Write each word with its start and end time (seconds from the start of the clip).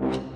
you 0.00 0.31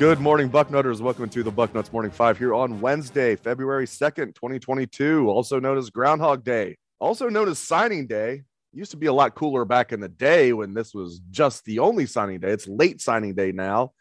Good 0.00 0.18
morning, 0.18 0.48
Bucknutters. 0.48 1.02
Welcome 1.02 1.28
to 1.28 1.42
the 1.42 1.52
Bucknuts 1.52 1.92
Morning 1.92 2.10
Five 2.10 2.38
here 2.38 2.54
on 2.54 2.80
Wednesday, 2.80 3.36
February 3.36 3.84
2nd, 3.84 4.34
2022, 4.34 5.28
also 5.28 5.60
known 5.60 5.76
as 5.76 5.90
Groundhog 5.90 6.42
Day, 6.42 6.78
also 6.98 7.28
known 7.28 7.50
as 7.50 7.58
Signing 7.58 8.06
Day. 8.06 8.44
Used 8.72 8.92
to 8.92 8.96
be 8.96 9.08
a 9.08 9.12
lot 9.12 9.34
cooler 9.34 9.66
back 9.66 9.92
in 9.92 10.00
the 10.00 10.08
day 10.08 10.54
when 10.54 10.72
this 10.72 10.94
was 10.94 11.20
just 11.30 11.66
the 11.66 11.80
only 11.80 12.06
signing 12.06 12.40
day. 12.40 12.48
It's 12.48 12.66
late 12.66 13.02
signing 13.02 13.34
day 13.34 13.52
now. 13.52 13.92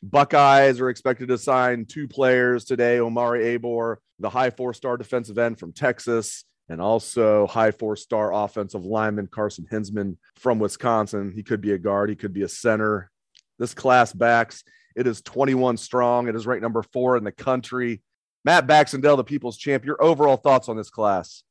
Buckeyes 0.00 0.78
are 0.78 0.88
expected 0.88 1.26
to 1.26 1.38
sign 1.38 1.86
two 1.86 2.06
players 2.06 2.64
today 2.64 3.00
Omari 3.00 3.58
Abor, 3.58 3.96
the 4.20 4.30
high 4.30 4.50
four 4.50 4.72
star 4.72 4.96
defensive 4.96 5.38
end 5.38 5.58
from 5.58 5.72
Texas, 5.72 6.44
and 6.68 6.80
also 6.80 7.48
high 7.48 7.72
four 7.72 7.96
star 7.96 8.32
offensive 8.32 8.84
lineman 8.84 9.26
Carson 9.26 9.66
Hinsman 9.68 10.18
from 10.36 10.60
Wisconsin. 10.60 11.32
He 11.34 11.42
could 11.42 11.60
be 11.60 11.72
a 11.72 11.78
guard, 11.78 12.10
he 12.10 12.14
could 12.16 12.32
be 12.32 12.42
a 12.42 12.48
center. 12.48 13.10
This 13.58 13.74
class 13.74 14.12
Bax 14.12 14.62
it 14.96 15.06
is 15.06 15.22
21 15.22 15.76
strong. 15.76 16.28
It 16.28 16.34
is 16.34 16.46
ranked 16.46 16.62
number 16.62 16.82
four 16.82 17.16
in 17.16 17.24
the 17.24 17.32
country. 17.32 18.02
Matt 18.44 18.66
Baxendell, 18.66 19.16
the 19.16 19.24
people's 19.24 19.56
champ, 19.56 19.84
your 19.84 20.02
overall 20.02 20.36
thoughts 20.36 20.68
on 20.68 20.76
this 20.76 20.90
class? 20.90 21.42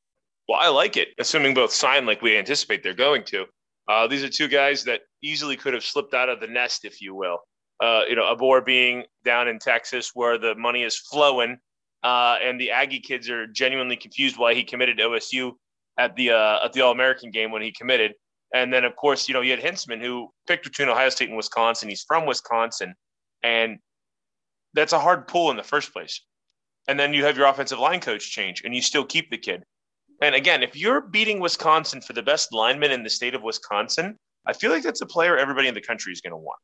Well, 0.48 0.60
I 0.62 0.70
like 0.70 0.98
it, 0.98 1.10
assuming 1.20 1.54
both 1.54 1.72
sign 1.72 2.06
like 2.06 2.22
we 2.22 2.38
anticipate 2.38 2.84
they're 2.84 2.94
going 2.94 3.24
to. 3.26 3.46
Uh, 3.88 4.08
these 4.08 4.24
are 4.24 4.30
two 4.30 4.48
guys 4.48 4.84
that 4.84 5.02
easily 5.24 5.56
could 5.56 5.74
have 5.74 5.84
slipped 5.84 6.14
out 6.14 6.30
of 6.30 6.40
the 6.40 6.48
nest, 6.48 6.86
if 6.86 7.02
you 7.02 7.16
will. 7.16 7.40
Uh, 7.82 8.02
you 8.08 8.16
know, 8.16 8.24
Abor 8.36 8.64
being 8.64 9.04
down 9.24 9.48
in 9.48 9.60
Texas 9.60 10.12
where 10.14 10.38
the 10.38 10.54
money 10.56 10.84
is 10.84 10.98
flowing, 10.98 11.58
uh, 12.04 12.38
and 12.44 12.60
the 12.60 12.72
Aggie 12.72 13.00
kids 13.00 13.30
are 13.30 13.48
genuinely 13.48 13.96
confused 13.96 14.38
why 14.38 14.54
he 14.54 14.64
committed 14.64 14.98
to 14.98 15.04
OSU 15.04 15.54
at 15.98 16.16
the 16.16 16.32
uh, 16.32 16.66
at 16.66 16.74
the 16.74 16.82
All 16.82 16.92
American 16.92 17.32
game 17.32 17.52
when 17.52 17.62
he 17.62 17.72
committed. 17.72 18.14
And 18.54 18.72
then, 18.74 18.84
of 18.84 18.96
course, 18.96 19.28
you 19.28 19.34
know, 19.34 19.42
you 19.42 19.52
had 19.52 19.62
Hinsman 19.62 20.02
who 20.02 20.30
picked 20.48 20.66
between 20.66 20.90
Ohio 20.90 21.10
State 21.10 21.30
and 21.30 21.38
Wisconsin. 21.38 21.90
He's 21.90 22.04
from 22.04 22.26
Wisconsin. 22.26 22.94
And 23.44 23.80
that's 24.74 24.94
a 24.94 25.00
hard 25.00 25.28
pull 25.28 25.52
in 25.52 25.58
the 25.58 25.64
first 25.64 25.94
place. 25.94 26.22
And 26.88 27.00
then 27.00 27.14
you 27.14 27.26
have 27.26 27.38
your 27.38 27.48
offensive 27.48 27.80
line 27.80 28.00
coach 28.00 28.32
change 28.32 28.64
and 28.64 28.74
you 28.74 28.82
still 28.82 29.06
keep 29.06 29.30
the 29.30 29.38
kid. 29.38 29.64
And 30.22 30.36
again, 30.36 30.64
if 30.64 30.76
you're 30.76 31.02
beating 31.02 31.40
Wisconsin 31.40 32.02
for 32.02 32.14
the 32.14 32.22
best 32.22 32.54
lineman 32.54 32.92
in 32.92 33.04
the 33.04 33.10
state 33.10 33.34
of 33.34 33.42
Wisconsin, 33.42 34.18
I 34.46 34.54
feel 34.54 34.72
like 34.72 34.84
that's 34.84 35.02
a 35.02 35.06
player 35.06 35.38
everybody 35.38 35.68
in 35.68 35.74
the 35.74 35.82
country 35.82 36.14
is 36.14 36.22
going 36.22 36.32
to 36.32 36.38
want. 36.38 36.60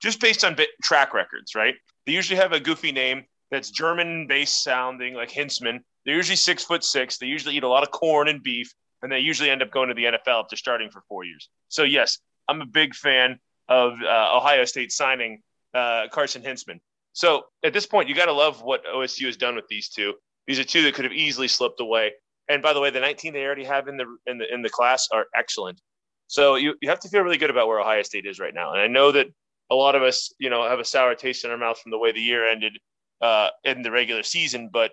Just 0.00 0.20
based 0.20 0.44
on 0.44 0.56
track 0.82 1.14
records, 1.14 1.54
right? 1.54 1.74
They 2.06 2.12
usually 2.12 2.38
have 2.38 2.52
a 2.52 2.60
goofy 2.60 2.90
name 2.90 3.24
that's 3.50 3.70
German 3.70 4.26
based 4.26 4.64
sounding, 4.64 5.14
like 5.14 5.30
Hinsman. 5.30 5.80
They're 6.04 6.16
usually 6.16 6.36
six 6.36 6.64
foot 6.64 6.82
six. 6.82 7.18
They 7.18 7.26
usually 7.26 7.56
eat 7.56 7.62
a 7.62 7.68
lot 7.68 7.82
of 7.82 7.90
corn 7.90 8.28
and 8.28 8.42
beef, 8.42 8.72
and 9.02 9.12
they 9.12 9.20
usually 9.20 9.50
end 9.50 9.62
up 9.62 9.70
going 9.70 9.88
to 9.88 9.94
the 9.94 10.04
NFL 10.04 10.44
if 10.44 10.48
they're 10.50 10.56
starting 10.56 10.90
for 10.90 11.02
four 11.08 11.24
years. 11.24 11.48
So, 11.68 11.84
yes, 11.84 12.18
I'm 12.48 12.60
a 12.60 12.66
big 12.66 12.94
fan 12.94 13.38
of 13.68 13.92
uh, 14.02 14.36
Ohio 14.36 14.64
State 14.64 14.90
signing 14.90 15.42
uh, 15.74 16.08
Carson 16.10 16.42
Hinsman. 16.42 16.80
So 17.12 17.44
at 17.64 17.72
this 17.72 17.86
point, 17.86 18.08
you 18.08 18.14
got 18.14 18.26
to 18.26 18.32
love 18.32 18.62
what 18.62 18.84
OSU 18.86 19.26
has 19.26 19.36
done 19.36 19.54
with 19.54 19.66
these 19.68 19.88
two. 19.88 20.14
These 20.46 20.58
are 20.58 20.64
two 20.64 20.82
that 20.82 20.94
could 20.94 21.04
have 21.04 21.12
easily 21.12 21.48
slipped 21.48 21.80
away. 21.80 22.12
And 22.48 22.62
by 22.62 22.72
the 22.72 22.80
way, 22.80 22.90
the 22.90 23.00
19 23.00 23.32
they 23.32 23.44
already 23.44 23.64
have 23.64 23.88
in 23.88 23.96
the 23.96 24.06
in 24.26 24.38
the 24.38 24.52
in 24.52 24.62
the 24.62 24.70
class 24.70 25.08
are 25.12 25.26
excellent. 25.36 25.80
So 26.26 26.54
you, 26.54 26.74
you 26.80 26.88
have 26.88 27.00
to 27.00 27.08
feel 27.08 27.22
really 27.22 27.36
good 27.36 27.50
about 27.50 27.68
where 27.68 27.80
Ohio 27.80 28.02
State 28.02 28.26
is 28.26 28.40
right 28.40 28.54
now. 28.54 28.72
And 28.72 28.80
I 28.80 28.86
know 28.86 29.12
that 29.12 29.26
a 29.70 29.74
lot 29.74 29.94
of 29.94 30.02
us, 30.02 30.32
you 30.38 30.50
know, 30.50 30.66
have 30.66 30.80
a 30.80 30.84
sour 30.84 31.14
taste 31.14 31.44
in 31.44 31.50
our 31.50 31.58
mouth 31.58 31.78
from 31.78 31.90
the 31.90 31.98
way 31.98 32.12
the 32.12 32.20
year 32.20 32.46
ended 32.48 32.78
uh, 33.20 33.50
in 33.64 33.82
the 33.82 33.90
regular 33.90 34.22
season, 34.22 34.70
but 34.72 34.92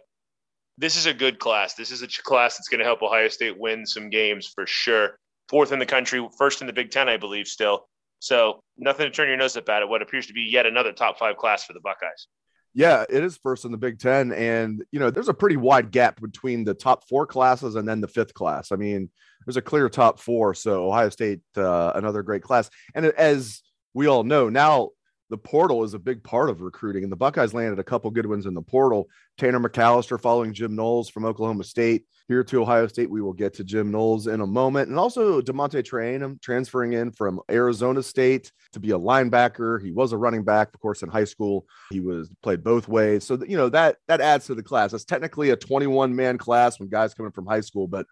this 0.78 0.96
is 0.96 1.06
a 1.06 1.14
good 1.14 1.40
class. 1.40 1.74
This 1.74 1.92
is 1.92 2.02
a 2.02 2.08
class 2.08 2.58
that's 2.58 2.70
going 2.70 2.80
to 2.80 2.86
help 2.86 3.02
Ohio 3.02 3.28
State 3.28 3.60
win 3.60 3.86
some 3.86 4.10
games 4.10 4.48
for 4.48 4.66
sure. 4.66 5.18
Fourth 5.50 5.72
in 5.72 5.80
the 5.80 5.86
country, 5.86 6.26
first 6.38 6.62
in 6.62 6.68
the 6.68 6.74
Big 6.74 6.92
Ten, 6.92 7.10
I 7.10 7.18
believe, 7.18 7.48
still. 7.48 7.88
So 8.20 8.64
nothing 8.78 9.06
to 9.06 9.12
turn 9.12 9.28
your 9.28 9.38
nose 9.38 9.58
up 9.58 9.68
at 9.70 9.82
it. 9.82 9.90
What 9.90 10.02
appears 10.02 10.28
to 10.28 10.34
be 10.34 10.42
yet 10.42 10.66
another 10.66 10.92
top 10.92 11.18
five 11.18 11.38
class 11.38 11.64
for 11.64 11.74
the 11.74 11.80
Buckeyes. 11.80 12.28
Yeah, 12.76 13.04
it 13.10 13.24
is 13.24 13.38
first 13.38 13.66
in 13.66 13.72
the 13.72 13.78
Big 13.78 14.00
Ten. 14.00 14.32
And, 14.32 14.84
you 14.92 15.00
know, 15.00 15.10
there's 15.10 15.30
a 15.30 15.34
pretty 15.34 15.58
wide 15.58 15.90
gap 15.92 16.22
between 16.22 16.64
the 16.64 16.74
top 16.74 17.08
four 17.10 17.26
classes 17.26 17.76
and 17.76 17.88
then 17.88 18.00
the 18.00 18.08
fifth 18.08 18.34
class. 18.34 18.72
I 18.72 18.76
mean, 18.76 19.10
there's 19.46 19.58
a 19.58 19.62
clear 19.62 19.90
top 19.90 20.20
four. 20.20 20.54
So 20.54 20.88
Ohio 20.88 21.10
State, 21.10 21.40
uh, 21.58 21.94
another 21.96 22.22
great 22.22 22.44
class. 22.44 22.70
And 22.94 23.06
as 23.08 23.62
we 23.94 24.08
all 24.08 24.24
know, 24.24 24.50
now 24.50 24.90
the 25.30 25.38
portal 25.38 25.84
is 25.84 25.94
a 25.94 26.00
big 26.00 26.24
part 26.24 26.50
of 26.50 26.62
recruiting, 26.62 27.04
and 27.04 27.12
the 27.12 27.18
Buckeyes 27.18 27.54
landed 27.54 27.80
a 27.80 27.84
couple 27.84 28.10
good 28.12 28.26
ones 28.26 28.46
in 28.46 28.54
the 28.54 28.62
portal. 28.62 29.08
Tanner 29.38 29.60
McAllister 29.60 30.20
following 30.20 30.54
Jim 30.54 30.76
Knowles 30.76 31.10
from 31.10 31.26
Oklahoma 31.26 31.64
State 31.64 32.06
here 32.28 32.44
to 32.44 32.62
Ohio 32.62 32.88
State. 32.88 33.10
We 33.10 33.22
will 33.22 33.34
get 33.34 33.54
to 33.56 33.64
Jim 33.64 33.92
Knowles 33.92 34.28
in 34.28 34.42
a 34.42 34.48
moment, 34.48 34.90
and 34.90 34.98
also 34.98 35.42
DeaMonte 35.42 35.84
Trayanum 35.84 36.42
transferring 36.42 36.94
in 36.94 37.12
from 37.12 37.40
Arizona 37.50 38.02
State 38.02 38.52
to 38.74 38.80
be 38.80 38.92
a 38.92 39.00
linebacker. 39.00 39.84
He 39.84 39.92
was 39.92 40.14
a 40.14 40.18
running 40.18 40.44
back, 40.44 40.74
of 40.74 40.80
course, 40.80 41.04
in 41.04 41.10
high 41.10 41.26
school. 41.26 41.66
He 41.92 42.00
was 42.00 42.30
played 42.42 42.64
both 42.64 42.88
ways, 42.88 43.24
so 43.24 43.40
you 43.48 43.58
know 43.58 43.70
that 43.70 43.98
that 44.08 44.22
adds 44.22 44.48
to 44.48 44.56
the 44.56 44.64
class. 44.64 44.92
That's 44.92 45.06
technically 45.06 45.52
a 45.52 45.56
21 45.56 46.16
man 46.16 46.38
class 46.38 46.80
when 46.80 46.90
guys 46.90 47.14
coming 47.14 47.32
from 47.32 47.46
high 47.46 47.62
school, 47.62 47.88
but 47.88 48.08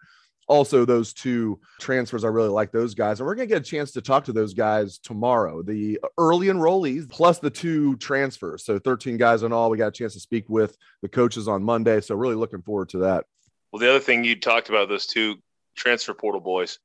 also 0.48 0.84
those 0.84 1.12
two 1.12 1.60
transfers 1.78 2.24
i 2.24 2.28
really 2.28 2.48
like 2.48 2.72
those 2.72 2.94
guys 2.94 3.20
and 3.20 3.26
we're 3.26 3.34
going 3.34 3.48
to 3.48 3.54
get 3.54 3.62
a 3.62 3.64
chance 3.64 3.92
to 3.92 4.00
talk 4.00 4.24
to 4.24 4.32
those 4.32 4.54
guys 4.54 4.98
tomorrow. 4.98 5.62
The 5.62 6.00
early 6.16 6.48
enrollees 6.48 7.08
plus 7.08 7.38
the 7.38 7.50
two 7.50 7.96
transfers 7.96 8.64
so 8.64 8.78
13 8.78 9.16
guys 9.16 9.42
in 9.42 9.52
all 9.52 9.70
we 9.70 9.78
got 9.78 9.88
a 9.88 9.92
chance 9.92 10.14
to 10.14 10.20
speak 10.20 10.48
with 10.48 10.76
the 11.02 11.08
coaches 11.08 11.48
on 11.48 11.62
monday 11.62 12.00
so 12.00 12.14
really 12.14 12.34
looking 12.34 12.62
forward 12.62 12.88
to 12.90 12.98
that. 12.98 13.26
Well 13.72 13.80
the 13.80 13.90
other 13.90 14.00
thing 14.00 14.24
you 14.24 14.38
talked 14.40 14.68
about 14.68 14.88
those 14.88 15.06
two 15.06 15.36
transfer 15.76 16.14
portal 16.14 16.40
boys 16.40 16.78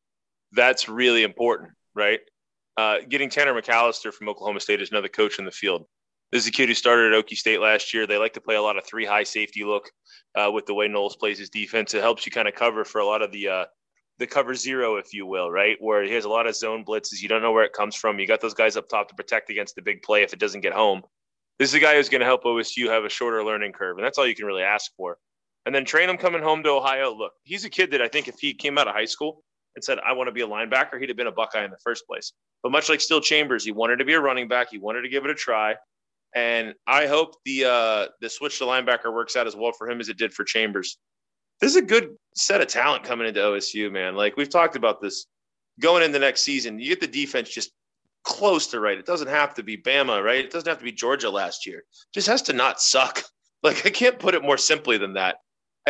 that's 0.51 0.88
really 0.88 1.24
important 1.24 1.72
right? 1.95 2.19
Uh, 2.75 2.97
getting 3.07 3.30
tanner 3.30 3.53
McAllister 3.53 4.13
from 4.13 4.30
oklahoma 4.30 4.59
state 4.59 4.81
is 4.81 4.91
another 4.91 5.07
coach 5.07 5.40
in 5.40 5.45
the 5.45 5.51
field 5.51 5.85
this 6.33 6.44
is 6.44 6.47
a 6.47 6.51
kid 6.51 6.67
who 6.67 6.73
started 6.73 7.13
at 7.13 7.23
Okie 7.23 7.38
State 7.38 7.61
last 7.61 7.94
year. 7.94 8.07
They 8.07 8.17
like 8.17 8.33
to 8.33 8.41
play 8.41 8.55
a 8.55 8.61
lot 8.61 8.75
of 8.75 8.83
three 8.88 9.05
high 9.05 9.21
safety 9.21 9.63
look 9.63 9.91
uh, 10.33 10.49
with 10.51 10.66
the 10.66 10.73
way 10.73 10.88
Knowles 10.88 11.16
plays 11.16 11.38
his 11.38 11.51
defense. 11.51 11.94
It 11.94 12.01
helps 12.01 12.25
you 12.25 12.31
kind 12.31 12.47
of 12.47 12.55
cover 12.55 12.83
for 12.83 12.99
a 12.99 13.05
lot 13.05 13.21
of 13.21 13.31
the 13.31 13.47
uh, 13.47 13.66
the 14.17 14.25
cover 14.25 14.55
zero, 14.55 14.95
if 14.95 15.13
you 15.13 15.27
will, 15.27 15.51
right? 15.51 15.77
Where 15.79 16.03
he 16.03 16.11
has 16.13 16.25
a 16.25 16.29
lot 16.29 16.47
of 16.47 16.55
zone 16.55 16.83
blitzes. 16.83 17.21
You 17.21 17.29
don't 17.29 17.44
know 17.44 17.51
where 17.51 17.66
it 17.66 17.73
comes 17.73 17.95
from. 17.95 18.17
You 18.17 18.25
got 18.25 18.41
those 18.41 18.55
guys 18.55 18.75
up 18.75 18.89
top 18.89 19.09
to 19.09 19.16
protect 19.16 19.51
against 19.51 19.75
the 19.75 19.83
big 19.83 20.01
play 20.01 20.23
if 20.23 20.33
it 20.33 20.39
doesn't 20.39 20.61
get 20.61 20.73
home. 20.73 21.03
This 21.59 21.69
is 21.69 21.75
a 21.75 21.79
guy 21.79 21.95
who's 21.95 22.09
going 22.09 22.21
to 22.21 22.25
help 22.25 22.45
OSU 22.45 22.89
have 22.89 23.05
a 23.05 23.09
shorter 23.09 23.44
learning 23.44 23.73
curve, 23.73 23.97
and 23.97 24.05
that's 24.05 24.17
all 24.17 24.25
you 24.25 24.35
can 24.35 24.47
really 24.47 24.63
ask 24.63 24.91
for. 24.97 25.19
And 25.67 25.75
then 25.75 25.85
Trayanum 25.85 26.19
coming 26.19 26.41
home 26.41 26.63
to 26.63 26.69
Ohio. 26.69 27.13
Look, 27.13 27.33
he's 27.44 27.63
a 27.63 27.69
kid 27.69 27.91
that 27.91 28.01
I 28.01 28.07
think 28.07 28.27
if 28.27 28.39
he 28.39 28.55
came 28.55 28.79
out 28.79 28.88
of 28.88 28.95
high 28.95 29.05
school 29.05 29.44
and 29.75 29.83
said, 29.83 30.00
I 30.00 30.13
want 30.13 30.29
to 30.29 30.31
be 30.31 30.41
a 30.41 30.47
linebacker, 30.47 31.00
he'd 31.00 31.09
have 31.09 31.17
been 31.17 31.27
a 31.27 31.31
Buckeye 31.31 31.63
in 31.63 31.69
the 31.69 31.77
first 31.83 32.07
place. 32.07 32.33
But 32.63 32.71
much 32.71 32.89
like 32.89 33.01
Steele 33.01 33.21
Chambers, 33.21 33.63
he 33.63 33.71
wanted 33.71 33.97
to 33.97 34.05
be 34.05 34.13
a 34.13 34.19
running 34.19 34.47
back. 34.47 34.69
He 34.71 34.79
wanted 34.79 35.03
to 35.03 35.09
give 35.09 35.25
it 35.25 35.29
a 35.29 35.35
try. 35.35 35.75
And 36.35 36.73
I 36.88 37.05
hope 37.05 37.35
the 37.45 37.66
uh, 37.66 38.07
the 38.21 38.29
switch 38.29 38.57
to 38.59 38.66
linebacker 38.66 39.13
works 39.13 39.35
out 39.35 39.47
as 39.47 39.55
well 39.55 39.71
for 39.71 39.89
him 39.89 39.99
as 39.99 40.09
it 40.09 40.17
did 40.17 40.33
for 40.33 40.44
Chambers. 40.44 40.97
This 41.61 41.71
is 41.71 41.77
a 41.77 41.81
good 41.81 42.16
set 42.35 42.61
of 42.61 42.67
talent 42.67 43.03
coming 43.03 43.27
into 43.27 43.39
OSU, 43.39 43.91
man. 43.91 44.16
Like 44.16 44.35
we've 44.35 44.49
talked 44.49 44.75
about 44.75 45.01
this 45.01 45.27
going 45.79 46.03
in 46.03 46.11
the 46.11 46.19
next 46.19 46.41
season. 46.41 46.79
You 46.79 46.89
get 46.89 47.01
the 47.01 47.07
defense 47.07 47.49
just 47.49 47.71
close 48.23 48.67
to 48.67 48.79
right. 48.79 48.97
It 48.97 49.05
doesn't 49.05 49.27
have 49.27 49.53
to 49.55 49.63
be 49.63 49.77
Bama, 49.77 50.23
right? 50.23 50.44
It 50.44 50.51
doesn't 50.51 50.67
have 50.67 50.79
to 50.79 50.83
be 50.83 50.91
Georgia 50.91 51.29
last 51.29 51.66
year. 51.66 51.79
It 51.79 52.13
just 52.13 52.27
has 52.27 52.41
to 52.44 52.53
not 52.53 52.81
suck. 52.81 53.23
Like 53.65 53.85
I 53.85 53.91
can't 53.91 54.19
put 54.19 54.35
it 54.35 54.44
more 54.44 54.57
simply 54.57 54.97
than 54.97 55.13
that. 55.13 55.38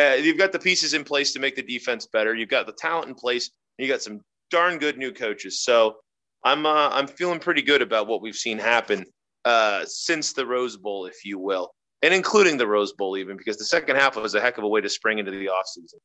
Uh, 0.00 0.12
you've 0.12 0.38
got 0.38 0.52
the 0.52 0.60
pieces 0.60 0.94
in 0.94 1.02
place 1.02 1.32
to 1.32 1.40
make 1.40 1.56
the 1.56 1.62
defense 1.62 2.06
better. 2.06 2.32
You've 2.32 2.48
got 2.48 2.66
the 2.66 2.72
talent 2.72 3.08
in 3.08 3.16
place. 3.16 3.50
you 3.78 3.88
got 3.88 4.00
some 4.00 4.20
darn 4.48 4.78
good 4.78 4.96
new 4.96 5.10
coaches. 5.10 5.64
So 5.64 5.96
I'm 6.44 6.66
uh, 6.66 6.90
I'm 6.90 7.08
feeling 7.08 7.40
pretty 7.40 7.62
good 7.62 7.82
about 7.82 8.06
what 8.06 8.22
we've 8.22 8.36
seen 8.36 8.58
happen 8.58 9.04
uh, 9.44 9.84
since 9.86 10.32
the 10.32 10.46
Rose 10.46 10.76
Bowl, 10.76 11.06
if 11.06 11.24
you 11.24 11.38
will, 11.38 11.74
and 12.02 12.14
including 12.14 12.56
the 12.56 12.66
Rose 12.66 12.92
Bowl, 12.92 13.16
even 13.16 13.36
because 13.36 13.56
the 13.56 13.64
second 13.64 13.96
half 13.96 14.16
was 14.16 14.34
a 14.34 14.40
heck 14.40 14.58
of 14.58 14.64
a 14.64 14.68
way 14.68 14.80
to 14.80 14.88
spring 14.88 15.18
into 15.18 15.30
the 15.30 15.46
offseason. 15.46 15.98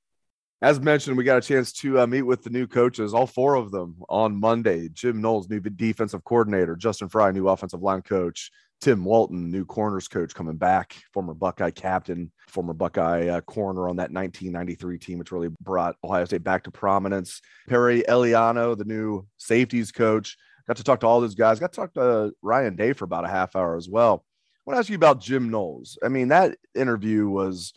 As 0.62 0.81
mentioned, 0.81 1.15
we 1.15 1.24
got 1.24 1.38
a 1.38 1.47
chance 1.47 1.71
to 1.74 2.01
uh, 2.01 2.07
meet 2.07 2.24
with 2.24 2.44
the 2.44 2.50
new 2.50 2.68
coaches, 2.68 3.13
all 3.13 3.25
four 3.25 3.56
of 3.56 3.71
them 3.71 3.95
on 4.09 4.38
Monday. 4.38 4.89
Jim 4.89 5.21
Knowles, 5.21 5.50
new 5.50 5.62
defensive 5.62 6.24
coordinator, 6.25 6.75
Justin 6.75 7.07
Frye, 7.07 7.31
new 7.31 7.47
offensive 7.47 7.81
line 7.81 8.01
coach, 8.01 8.51
Tim 8.81 9.06
Walton, 9.06 9.50
new 9.50 9.63
corners 9.63 10.09
coach 10.09 10.33
coming 10.33 10.57
back, 10.57 10.95
former 11.13 11.33
Buckeye 11.33 11.71
captain, 11.71 12.30
former 12.50 12.74
Buckeye 12.74 13.27
uh, 13.27 13.42
corner 13.42 13.88
on 13.88 13.97
that 13.97 14.12
1993 14.12 14.97
team, 14.97 15.19
which 15.19 15.31
really 15.31 15.50
brought 15.62 15.95
Ohio 16.03 16.25
State 16.25 16.44
back 16.44 16.63
to 16.63 16.71
prominence. 16.71 17.42
Perry 17.69 18.03
Eliano, 18.09 18.77
the 18.77 18.85
new 18.85 19.25
safeties 19.38 19.94
coach, 19.94 20.38
Got 20.69 20.77
to 20.77 20.83
talk 20.83 21.00
to 21.00 21.07
all 21.07 21.19
those 21.19 21.33
guys. 21.33 21.60
Got 21.60 21.74
to 21.74 21.75
talk 21.75 21.94
to 21.95 22.31
Ryan 22.44 22.75
Day 22.75 22.94
for 22.94 23.04
about 23.04 23.25
a 23.25 23.27
half 23.27 23.56
hour 23.56 23.75
as 23.75 23.89
well. 23.89 24.24
I 24.56 24.62
want 24.68 24.75
to 24.75 24.80
ask 24.80 24.88
you 24.89 24.95
about 24.98 25.19
Jim 25.19 25.50
Knowles. 25.50 25.98
I 26.04 26.10
mean, 26.10 26.27
that 26.27 26.60
interview 26.75 27.27
was 27.27 27.74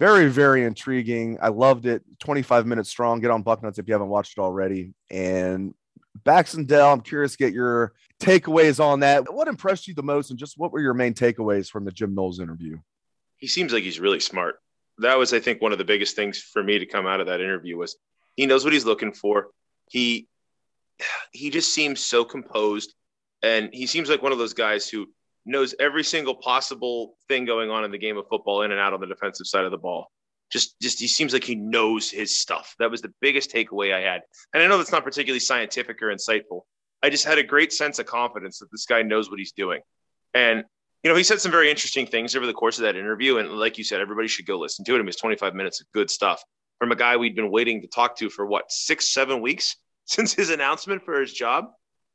very, 0.00 0.28
very 0.28 0.64
intriguing. 0.64 1.38
I 1.40 1.50
loved 1.50 1.86
it. 1.86 2.02
25 2.18 2.66
minutes 2.66 2.90
strong. 2.90 3.20
Get 3.20 3.30
on 3.30 3.44
Bucknuts 3.44 3.78
if 3.78 3.86
you 3.86 3.94
haven't 3.94 4.08
watched 4.08 4.38
it 4.38 4.40
already. 4.40 4.92
And 5.08 5.72
Baxendell, 6.24 6.92
I'm 6.92 7.00
curious 7.00 7.36
to 7.36 7.38
get 7.38 7.52
your 7.52 7.92
takeaways 8.18 8.84
on 8.84 9.00
that. 9.00 9.32
What 9.32 9.46
impressed 9.46 9.86
you 9.86 9.94
the 9.94 10.02
most, 10.02 10.30
and 10.30 10.38
just 10.38 10.58
what 10.58 10.72
were 10.72 10.80
your 10.80 10.94
main 10.94 11.14
takeaways 11.14 11.70
from 11.70 11.84
the 11.84 11.92
Jim 11.92 12.12
Knowles 12.12 12.40
interview? 12.40 12.78
He 13.36 13.46
seems 13.46 13.72
like 13.72 13.84
he's 13.84 14.00
really 14.00 14.18
smart. 14.18 14.56
That 14.98 15.16
was, 15.16 15.32
I 15.32 15.38
think, 15.38 15.62
one 15.62 15.70
of 15.70 15.78
the 15.78 15.84
biggest 15.84 16.16
things 16.16 16.40
for 16.40 16.60
me 16.60 16.80
to 16.80 16.86
come 16.86 17.06
out 17.06 17.20
of 17.20 17.28
that 17.28 17.40
interview 17.40 17.76
was 17.76 17.96
he 18.34 18.46
knows 18.46 18.64
what 18.64 18.72
he's 18.72 18.84
looking 18.84 19.12
for. 19.12 19.46
He 19.88 20.26
he 21.32 21.50
just 21.50 21.72
seems 21.72 22.00
so 22.00 22.24
composed, 22.24 22.94
and 23.42 23.70
he 23.72 23.86
seems 23.86 24.08
like 24.08 24.22
one 24.22 24.32
of 24.32 24.38
those 24.38 24.54
guys 24.54 24.88
who 24.88 25.06
knows 25.44 25.74
every 25.78 26.02
single 26.02 26.34
possible 26.34 27.16
thing 27.28 27.44
going 27.44 27.70
on 27.70 27.84
in 27.84 27.90
the 27.90 27.98
game 27.98 28.16
of 28.16 28.26
football 28.28 28.62
in 28.62 28.72
and 28.72 28.80
out 28.80 28.92
on 28.92 29.00
the 29.00 29.06
defensive 29.06 29.46
side 29.46 29.64
of 29.64 29.70
the 29.70 29.78
ball. 29.78 30.10
Just, 30.50 30.78
just 30.80 31.00
he 31.00 31.08
seems 31.08 31.32
like 31.32 31.44
he 31.44 31.54
knows 31.54 32.10
his 32.10 32.38
stuff. 32.38 32.74
That 32.78 32.90
was 32.90 33.02
the 33.02 33.12
biggest 33.20 33.52
takeaway 33.52 33.94
I 33.94 34.00
had. 34.00 34.22
And 34.52 34.62
I 34.62 34.66
know 34.66 34.78
that's 34.78 34.92
not 34.92 35.04
particularly 35.04 35.40
scientific 35.40 36.00
or 36.02 36.14
insightful. 36.14 36.62
I 37.02 37.10
just 37.10 37.24
had 37.24 37.38
a 37.38 37.42
great 37.42 37.72
sense 37.72 37.98
of 37.98 38.06
confidence 38.06 38.58
that 38.58 38.70
this 38.70 38.86
guy 38.86 39.02
knows 39.02 39.28
what 39.28 39.38
he's 39.38 39.52
doing. 39.52 39.80
And 40.34 40.64
you 41.02 41.10
know, 41.10 41.16
he 41.16 41.22
said 41.22 41.40
some 41.40 41.52
very 41.52 41.70
interesting 41.70 42.06
things 42.06 42.34
over 42.34 42.46
the 42.46 42.52
course 42.52 42.78
of 42.78 42.82
that 42.82 42.96
interview. 42.96 43.38
And 43.38 43.50
like 43.50 43.78
you 43.78 43.84
said, 43.84 44.00
everybody 44.00 44.26
should 44.26 44.46
go 44.46 44.58
listen 44.58 44.84
to 44.84 44.94
it. 44.94 44.98
It 44.98 45.06
was 45.06 45.16
25 45.16 45.54
minutes 45.54 45.80
of 45.80 45.86
good 45.92 46.10
stuff 46.10 46.42
from 46.78 46.90
a 46.90 46.96
guy 46.96 47.16
we'd 47.16 47.36
been 47.36 47.50
waiting 47.50 47.80
to 47.82 47.86
talk 47.86 48.16
to 48.18 48.28
for 48.28 48.44
what 48.44 48.70
six, 48.70 49.12
seven 49.12 49.40
weeks 49.40 49.76
since 50.06 50.32
his 50.32 50.50
announcement 50.50 51.04
for 51.04 51.20
his 51.20 51.32
job. 51.32 51.66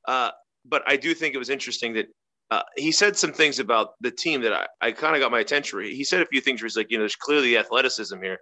Uh, 0.08 0.32
but 0.66 0.84
I 0.88 0.98
do 0.98 1.14
think 1.14 1.36
it 1.36 1.38
was 1.38 1.50
interesting 1.50 1.94
that 1.94 2.08
uh, 2.50 2.64
he 2.76 2.92
said 2.92 3.16
some 3.16 3.32
things 3.32 3.60
about 3.60 3.92
the 4.02 4.12
team 4.12 4.42
that 4.42 4.54
I, 4.54 4.68
I 4.82 4.92
kind 4.92 5.16
of 5.16 5.22
got 5.22 5.32
my 5.32 5.40
attention. 5.40 5.82
He 5.84 6.04
said 6.04 6.22
a 6.22 6.26
few 6.26 6.42
things 6.42 6.62
where 6.62 6.68
he's 6.68 6.76
like, 6.76 6.92
you 6.92 6.98
know, 6.98 7.04
there's 7.04 7.16
clearly 7.16 7.58
athleticism 7.58 8.22
here, 8.22 8.40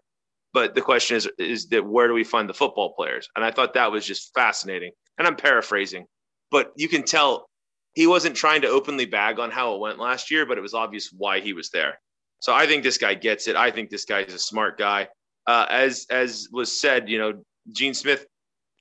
but 0.51 0.73
the 0.73 0.81
question 0.81 1.15
is, 1.15 1.29
is 1.37 1.67
that 1.67 1.85
where 1.85 2.07
do 2.07 2.13
we 2.13 2.23
find 2.23 2.49
the 2.49 2.53
football 2.53 2.93
players? 2.93 3.29
And 3.35 3.45
I 3.45 3.51
thought 3.51 3.75
that 3.75 3.91
was 3.91 4.05
just 4.05 4.33
fascinating. 4.33 4.91
And 5.17 5.27
I'm 5.27 5.35
paraphrasing, 5.35 6.05
but 6.49 6.71
you 6.75 6.87
can 6.87 7.03
tell 7.03 7.47
he 7.93 8.07
wasn't 8.07 8.35
trying 8.35 8.61
to 8.61 8.67
openly 8.67 9.05
bag 9.05 9.39
on 9.39 9.51
how 9.51 9.75
it 9.75 9.79
went 9.79 9.99
last 9.99 10.31
year, 10.31 10.45
but 10.45 10.57
it 10.57 10.61
was 10.61 10.73
obvious 10.73 11.13
why 11.15 11.39
he 11.39 11.53
was 11.53 11.69
there. 11.69 11.99
So 12.39 12.53
I 12.53 12.65
think 12.65 12.83
this 12.83 12.97
guy 12.97 13.13
gets 13.13 13.47
it. 13.47 13.55
I 13.55 13.69
think 13.69 13.89
this 13.89 14.05
guy 14.05 14.21
is 14.21 14.33
a 14.33 14.39
smart 14.39 14.77
guy. 14.77 15.09
Uh, 15.45 15.65
as 15.69 16.05
as 16.09 16.47
was 16.51 16.79
said, 16.79 17.09
you 17.09 17.17
know, 17.17 17.43
Gene 17.71 17.93
Smith 17.93 18.25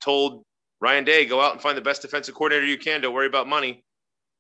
told 0.01 0.45
Ryan 0.81 1.05
Day, 1.05 1.25
go 1.25 1.41
out 1.41 1.53
and 1.53 1.61
find 1.61 1.77
the 1.77 1.83
best 1.83 2.03
defensive 2.03 2.35
coordinator 2.35 2.67
you 2.67 2.79
can. 2.79 3.01
Don't 3.01 3.15
worry 3.15 3.27
about 3.27 3.49
money. 3.49 3.85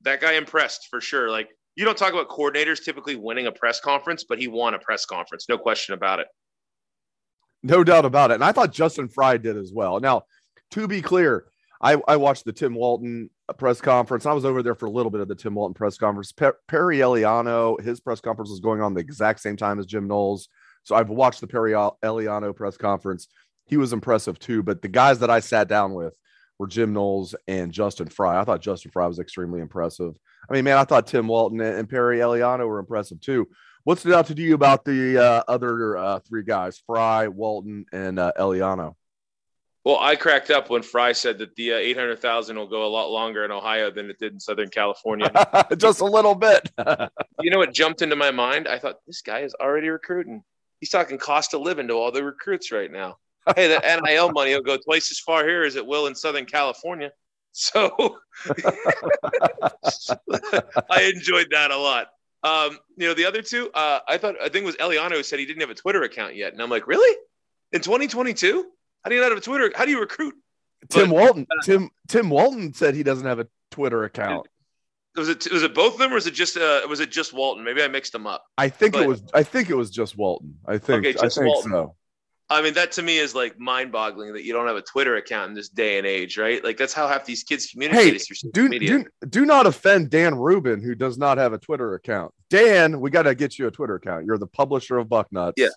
That 0.02 0.20
guy 0.20 0.34
impressed 0.34 0.88
for 0.90 1.00
sure. 1.00 1.30
Like 1.30 1.48
you 1.74 1.84
don't 1.84 1.98
talk 1.98 2.12
about 2.12 2.28
coordinators 2.28 2.82
typically 2.84 3.16
winning 3.16 3.46
a 3.46 3.52
press 3.52 3.80
conference, 3.80 4.24
but 4.28 4.38
he 4.38 4.48
won 4.48 4.74
a 4.74 4.78
press 4.78 5.04
conference, 5.04 5.46
no 5.48 5.58
question 5.58 5.94
about 5.94 6.20
it. 6.20 6.26
No 7.62 7.82
doubt 7.82 8.04
about 8.04 8.30
it. 8.30 8.34
And 8.34 8.44
I 8.44 8.52
thought 8.52 8.72
Justin 8.72 9.08
Frye 9.08 9.36
did 9.36 9.56
as 9.56 9.72
well. 9.72 9.98
Now, 9.98 10.22
to 10.72 10.86
be 10.86 11.02
clear, 11.02 11.46
I, 11.80 12.00
I 12.06 12.16
watched 12.16 12.44
the 12.44 12.52
Tim 12.52 12.74
Walton 12.74 13.30
press 13.56 13.80
conference. 13.80 14.26
I 14.26 14.32
was 14.32 14.44
over 14.44 14.62
there 14.62 14.74
for 14.74 14.86
a 14.86 14.90
little 14.90 15.10
bit 15.10 15.20
of 15.20 15.28
the 15.28 15.34
Tim 15.34 15.54
Walton 15.54 15.74
press 15.74 15.96
conference. 15.96 16.32
Per- 16.32 16.58
Perry 16.66 16.98
Eliano, 16.98 17.80
his 17.80 18.00
press 18.00 18.20
conference 18.20 18.50
was 18.50 18.60
going 18.60 18.80
on 18.80 18.94
the 18.94 19.00
exact 19.00 19.40
same 19.40 19.56
time 19.56 19.78
as 19.78 19.86
Jim 19.86 20.06
Knowles. 20.06 20.48
So 20.84 20.94
I've 20.94 21.10
watched 21.10 21.40
the 21.40 21.46
Perry 21.46 21.72
Eliano 21.72 22.54
press 22.54 22.76
conference. 22.76 23.28
He 23.66 23.76
was 23.76 23.92
impressive 23.92 24.38
too. 24.38 24.62
But 24.62 24.82
the 24.82 24.88
guys 24.88 25.18
that 25.20 25.30
I 25.30 25.40
sat 25.40 25.68
down 25.68 25.94
with 25.94 26.14
were 26.58 26.66
Jim 26.66 26.92
Knowles 26.92 27.34
and 27.46 27.72
Justin 27.72 28.08
Frye. 28.08 28.40
I 28.40 28.44
thought 28.44 28.60
Justin 28.60 28.90
Frye 28.90 29.06
was 29.06 29.18
extremely 29.18 29.60
impressive. 29.60 30.18
I 30.48 30.52
mean, 30.52 30.64
man, 30.64 30.78
I 30.78 30.84
thought 30.84 31.06
Tim 31.06 31.28
Walton 31.28 31.60
and 31.60 31.88
Perry 31.88 32.18
Eliano 32.18 32.66
were 32.66 32.78
impressive 32.78 33.20
too. 33.20 33.48
What 33.84 33.98
stood 33.98 34.12
out 34.12 34.26
to 34.26 34.34
you 34.34 34.54
about 34.54 34.84
the 34.84 35.22
uh, 35.22 35.42
other 35.48 35.96
uh, 35.96 36.18
three 36.20 36.42
guys, 36.42 36.82
Frye, 36.86 37.28
Walton, 37.28 37.86
and 37.92 38.18
uh, 38.18 38.32
Eliano? 38.38 38.94
Well, 39.84 39.98
I 39.98 40.16
cracked 40.16 40.50
up 40.50 40.68
when 40.68 40.82
Frye 40.82 41.12
said 41.12 41.38
that 41.38 41.54
the 41.56 41.72
uh, 41.72 41.76
800,000 41.76 42.56
will 42.56 42.66
go 42.66 42.84
a 42.84 42.88
lot 42.88 43.10
longer 43.10 43.44
in 43.44 43.50
Ohio 43.50 43.90
than 43.90 44.10
it 44.10 44.18
did 44.18 44.34
in 44.34 44.40
Southern 44.40 44.68
California. 44.68 45.30
Just 45.78 46.00
a 46.00 46.04
little 46.04 46.34
bit. 46.34 46.70
you 47.40 47.50
know 47.50 47.58
what 47.58 47.72
jumped 47.72 48.02
into 48.02 48.16
my 48.16 48.30
mind? 48.30 48.68
I 48.68 48.78
thought 48.78 48.96
this 49.06 49.22
guy 49.22 49.40
is 49.40 49.54
already 49.58 49.88
recruiting. 49.88 50.42
He's 50.80 50.90
talking 50.90 51.16
cost 51.16 51.54
of 51.54 51.62
living 51.62 51.88
to 51.88 51.94
all 51.94 52.12
the 52.12 52.22
recruits 52.22 52.70
right 52.70 52.92
now. 52.92 53.16
Hey, 53.56 53.68
the 53.68 54.00
NIL 54.04 54.32
money 54.32 54.54
will 54.54 54.62
go 54.62 54.76
twice 54.76 55.10
as 55.10 55.18
far 55.18 55.46
here 55.46 55.62
as 55.62 55.76
it 55.76 55.86
will 55.86 56.06
in 56.06 56.14
Southern 56.14 56.46
California. 56.46 57.10
So 57.52 58.18
I 60.90 61.12
enjoyed 61.14 61.48
that 61.50 61.70
a 61.70 61.76
lot. 61.76 62.08
Um, 62.44 62.78
you 62.96 63.08
know, 63.08 63.14
the 63.14 63.24
other 63.24 63.42
two, 63.42 63.70
uh, 63.72 64.00
I 64.06 64.16
thought, 64.16 64.36
I 64.40 64.48
think 64.48 64.62
it 64.62 64.66
was 64.66 64.76
Eliano 64.76 65.12
who 65.12 65.22
said 65.22 65.40
he 65.40 65.46
didn't 65.46 65.62
have 65.62 65.70
a 65.70 65.74
Twitter 65.74 66.02
account 66.02 66.36
yet. 66.36 66.52
And 66.52 66.62
I'm 66.62 66.70
like, 66.70 66.86
really? 66.86 67.16
In 67.72 67.80
2022? 67.80 68.64
How 69.02 69.08
do 69.10 69.16
you 69.16 69.20
not 69.20 69.30
have 69.30 69.38
a 69.38 69.42
Twitter? 69.42 69.72
How 69.74 69.84
do 69.84 69.90
you 69.90 70.00
recruit? 70.00 70.34
Tim 70.88 71.10
but, 71.10 71.16
Walton. 71.16 71.46
Uh, 71.50 71.54
Tim 71.64 71.90
Tim 72.08 72.30
Walton 72.30 72.72
said 72.72 72.94
he 72.94 73.02
doesn't 73.02 73.26
have 73.26 73.38
a 73.38 73.48
Twitter 73.70 74.04
account. 74.04 74.46
Was 75.16 75.28
it 75.28 75.50
was 75.50 75.62
it 75.62 75.74
both 75.74 75.94
of 75.94 75.98
them, 75.98 76.12
or 76.12 76.14
was 76.14 76.26
it 76.26 76.34
just 76.34 76.56
uh, 76.56 76.82
was 76.88 77.00
it 77.00 77.10
just 77.10 77.32
Walton? 77.32 77.64
Maybe 77.64 77.82
I 77.82 77.88
mixed 77.88 78.12
them 78.12 78.26
up. 78.26 78.44
I 78.56 78.68
think 78.68 78.92
but, 78.92 79.02
it 79.02 79.08
was. 79.08 79.22
I 79.34 79.42
think 79.42 79.68
it 79.68 79.74
was 79.74 79.90
just 79.90 80.16
Walton. 80.16 80.58
I 80.66 80.78
think. 80.78 81.00
Okay, 81.00 81.12
just 81.12 81.24
I 81.24 81.42
think 81.42 81.54
Walton. 81.54 81.72
so. 81.72 81.96
I 82.50 82.62
mean, 82.62 82.74
that 82.74 82.92
to 82.92 83.02
me 83.02 83.18
is 83.18 83.34
like 83.34 83.58
mind-boggling 83.58 84.32
that 84.32 84.42
you 84.42 84.54
don't 84.54 84.66
have 84.66 84.76
a 84.76 84.82
Twitter 84.82 85.16
account 85.16 85.50
in 85.50 85.54
this 85.54 85.68
day 85.68 85.98
and 85.98 86.06
age, 86.06 86.38
right? 86.38 86.64
Like 86.64 86.78
that's 86.78 86.94
how 86.94 87.06
half 87.06 87.26
these 87.26 87.42
kids 87.42 87.66
communicate. 87.66 88.22
Hey, 88.26 88.50
do, 88.52 88.68
do, 88.70 89.04
do 89.28 89.44
not 89.44 89.66
offend 89.66 90.08
Dan 90.08 90.34
Rubin, 90.34 90.82
who 90.82 90.94
does 90.94 91.18
not 91.18 91.36
have 91.36 91.52
a 91.52 91.58
Twitter 91.58 91.94
account. 91.94 92.32
Dan, 92.48 93.00
we 93.00 93.10
got 93.10 93.24
to 93.24 93.34
get 93.34 93.58
you 93.58 93.66
a 93.66 93.70
Twitter 93.70 93.96
account. 93.96 94.24
You're 94.24 94.38
the 94.38 94.46
publisher 94.46 94.96
of 94.96 95.08
Bucknuts. 95.08 95.54
Yeah, 95.58 95.68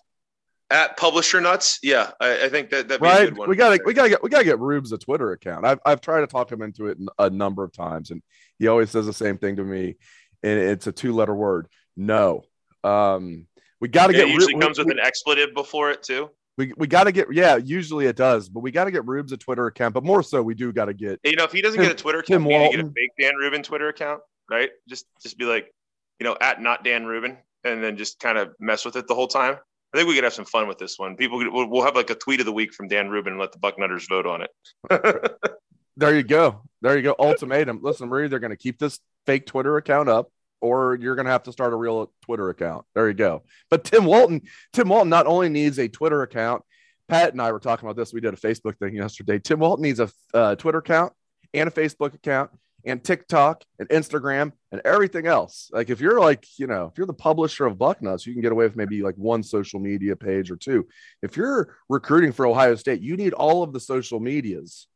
at 0.70 0.96
Publisher 0.96 1.40
Nuts. 1.40 1.78
Yeah, 1.82 2.12
I, 2.18 2.46
I 2.46 2.48
think 2.48 2.70
that 2.70 2.88
that 2.88 3.00
right. 3.00 3.36
We 3.46 3.54
gotta 3.54 3.80
we 3.84 3.92
gotta 3.92 4.08
get 4.08 4.22
we 4.22 4.30
gotta 4.30 4.44
get 4.44 4.58
Rubes 4.58 4.92
a 4.92 4.98
Twitter 4.98 5.32
account. 5.32 5.66
I've 5.66 5.78
I've 5.84 6.00
tried 6.00 6.22
to 6.22 6.26
talk 6.26 6.50
him 6.50 6.62
into 6.62 6.86
it 6.86 6.98
a 7.18 7.28
number 7.28 7.62
of 7.62 7.72
times, 7.72 8.10
and 8.10 8.22
he 8.58 8.68
always 8.68 8.90
says 8.90 9.04
the 9.04 9.12
same 9.12 9.36
thing 9.36 9.56
to 9.56 9.64
me, 9.64 9.96
and 10.42 10.58
it's 10.58 10.86
a 10.86 10.92
two 10.92 11.12
letter 11.12 11.34
word. 11.34 11.68
No. 11.96 12.44
Um, 12.82 13.46
we 13.80 13.88
got 13.88 14.06
to 14.06 14.14
yeah, 14.14 14.20
get. 14.20 14.28
It 14.28 14.32
usually 14.32 14.58
comes 14.58 14.78
we, 14.78 14.84
with 14.84 14.92
an 14.92 15.00
expletive 15.00 15.52
before 15.54 15.90
it 15.90 16.02
too. 16.02 16.30
We, 16.58 16.72
we 16.76 16.86
got 16.86 17.04
to 17.04 17.12
get 17.12 17.32
yeah 17.32 17.56
usually 17.56 18.06
it 18.06 18.16
does 18.16 18.48
but 18.50 18.60
we 18.60 18.70
got 18.70 18.84
to 18.84 18.90
get 18.90 19.06
Rubes 19.06 19.32
a 19.32 19.38
Twitter 19.38 19.66
account 19.66 19.94
but 19.94 20.04
more 20.04 20.22
so 20.22 20.42
we 20.42 20.54
do 20.54 20.70
got 20.72 20.84
to 20.86 20.94
get 20.94 21.18
you 21.24 21.34
know 21.34 21.44
if 21.44 21.52
he 21.52 21.62
doesn't 21.62 21.78
Tim, 21.78 21.88
get 21.88 21.98
a 21.98 22.02
Twitter 22.02 22.18
account 22.18 22.44
we 22.44 22.58
need 22.58 22.70
to 22.72 22.76
get 22.76 22.86
a 22.86 22.90
fake 22.90 23.10
Dan 23.18 23.36
Rubin 23.36 23.62
Twitter 23.62 23.88
account 23.88 24.20
right 24.50 24.70
just 24.88 25.06
just 25.22 25.38
be 25.38 25.46
like 25.46 25.72
you 26.20 26.24
know 26.24 26.36
at 26.40 26.60
not 26.60 26.84
Dan 26.84 27.06
Rubin 27.06 27.38
and 27.64 27.82
then 27.82 27.96
just 27.96 28.20
kind 28.20 28.36
of 28.36 28.52
mess 28.60 28.84
with 28.84 28.96
it 28.96 29.06
the 29.08 29.14
whole 29.14 29.28
time 29.28 29.56
I 29.92 29.98
think 29.98 30.08
we 30.08 30.14
could 30.14 30.24
have 30.24 30.32
some 30.32 30.46
fun 30.46 30.68
with 30.68 30.78
this 30.78 30.98
one. 30.98 31.16
People, 31.16 31.38
we'll 31.68 31.84
have 31.84 31.94
like 31.94 32.08
a 32.08 32.14
tweet 32.14 32.40
of 32.40 32.46
the 32.46 32.52
week 32.52 32.72
from 32.72 32.88
Dan 32.88 33.10
Rubin 33.10 33.34
and 33.34 33.40
let 33.40 33.52
the 33.52 33.58
Bucknutters 33.58 34.08
vote 34.08 34.26
on 34.26 34.40
it. 34.42 35.36
there 35.98 36.16
you 36.16 36.22
go. 36.22 36.62
There 36.80 36.96
you 36.96 37.02
go. 37.02 37.14
Ultimatum. 37.18 37.80
Listen, 37.82 38.08
we're 38.08 38.24
either 38.24 38.38
going 38.38 38.52
to 38.52 38.56
keep 38.56 38.78
this 38.78 39.00
fake 39.26 39.44
Twitter 39.44 39.76
account 39.76 40.08
up 40.08 40.32
or 40.62 40.96
you're 41.00 41.16
going 41.16 41.26
to 41.26 41.32
have 41.32 41.42
to 41.42 41.52
start 41.52 41.72
a 41.72 41.76
real 41.76 42.10
Twitter 42.22 42.48
account. 42.48 42.86
There 42.94 43.08
you 43.08 43.14
go. 43.14 43.42
But 43.68 43.84
Tim 43.84 44.06
Walton, 44.06 44.42
Tim 44.72 44.88
Walton 44.88 45.10
not 45.10 45.26
only 45.26 45.48
needs 45.48 45.78
a 45.78 45.88
Twitter 45.88 46.22
account, 46.22 46.62
Pat 47.08 47.32
and 47.32 47.42
I 47.42 47.52
were 47.52 47.58
talking 47.58 47.86
about 47.86 47.96
this. 47.96 48.14
We 48.14 48.20
did 48.20 48.32
a 48.32 48.38
Facebook 48.38 48.78
thing 48.78 48.94
yesterday. 48.94 49.38
Tim 49.38 49.58
Walton 49.58 49.82
needs 49.82 50.00
a 50.00 50.10
uh, 50.32 50.54
Twitter 50.54 50.78
account 50.78 51.12
and 51.52 51.68
a 51.68 51.72
Facebook 51.72 52.14
account 52.14 52.50
and 52.84 53.02
TikTok 53.02 53.64
and 53.78 53.88
Instagram 53.88 54.52
and 54.70 54.80
everything 54.84 55.26
else. 55.26 55.68
Like 55.72 55.90
if 55.90 56.00
you're 56.00 56.20
like, 56.20 56.46
you 56.58 56.66
know, 56.66 56.86
if 56.86 56.98
you're 56.98 57.06
the 57.06 57.12
publisher 57.12 57.66
of 57.66 57.76
Bucknuts, 57.76 58.24
you 58.24 58.32
can 58.32 58.42
get 58.42 58.52
away 58.52 58.64
with 58.64 58.76
maybe 58.76 59.02
like 59.02 59.16
one 59.16 59.42
social 59.42 59.80
media 59.80 60.16
page 60.16 60.50
or 60.50 60.56
two. 60.56 60.86
If 61.22 61.36
you're 61.36 61.76
recruiting 61.88 62.32
for 62.32 62.46
Ohio 62.46 62.74
State, 62.76 63.00
you 63.00 63.16
need 63.16 63.34
all 63.34 63.62
of 63.62 63.72
the 63.72 63.80
social 63.80 64.20
medias. 64.20 64.86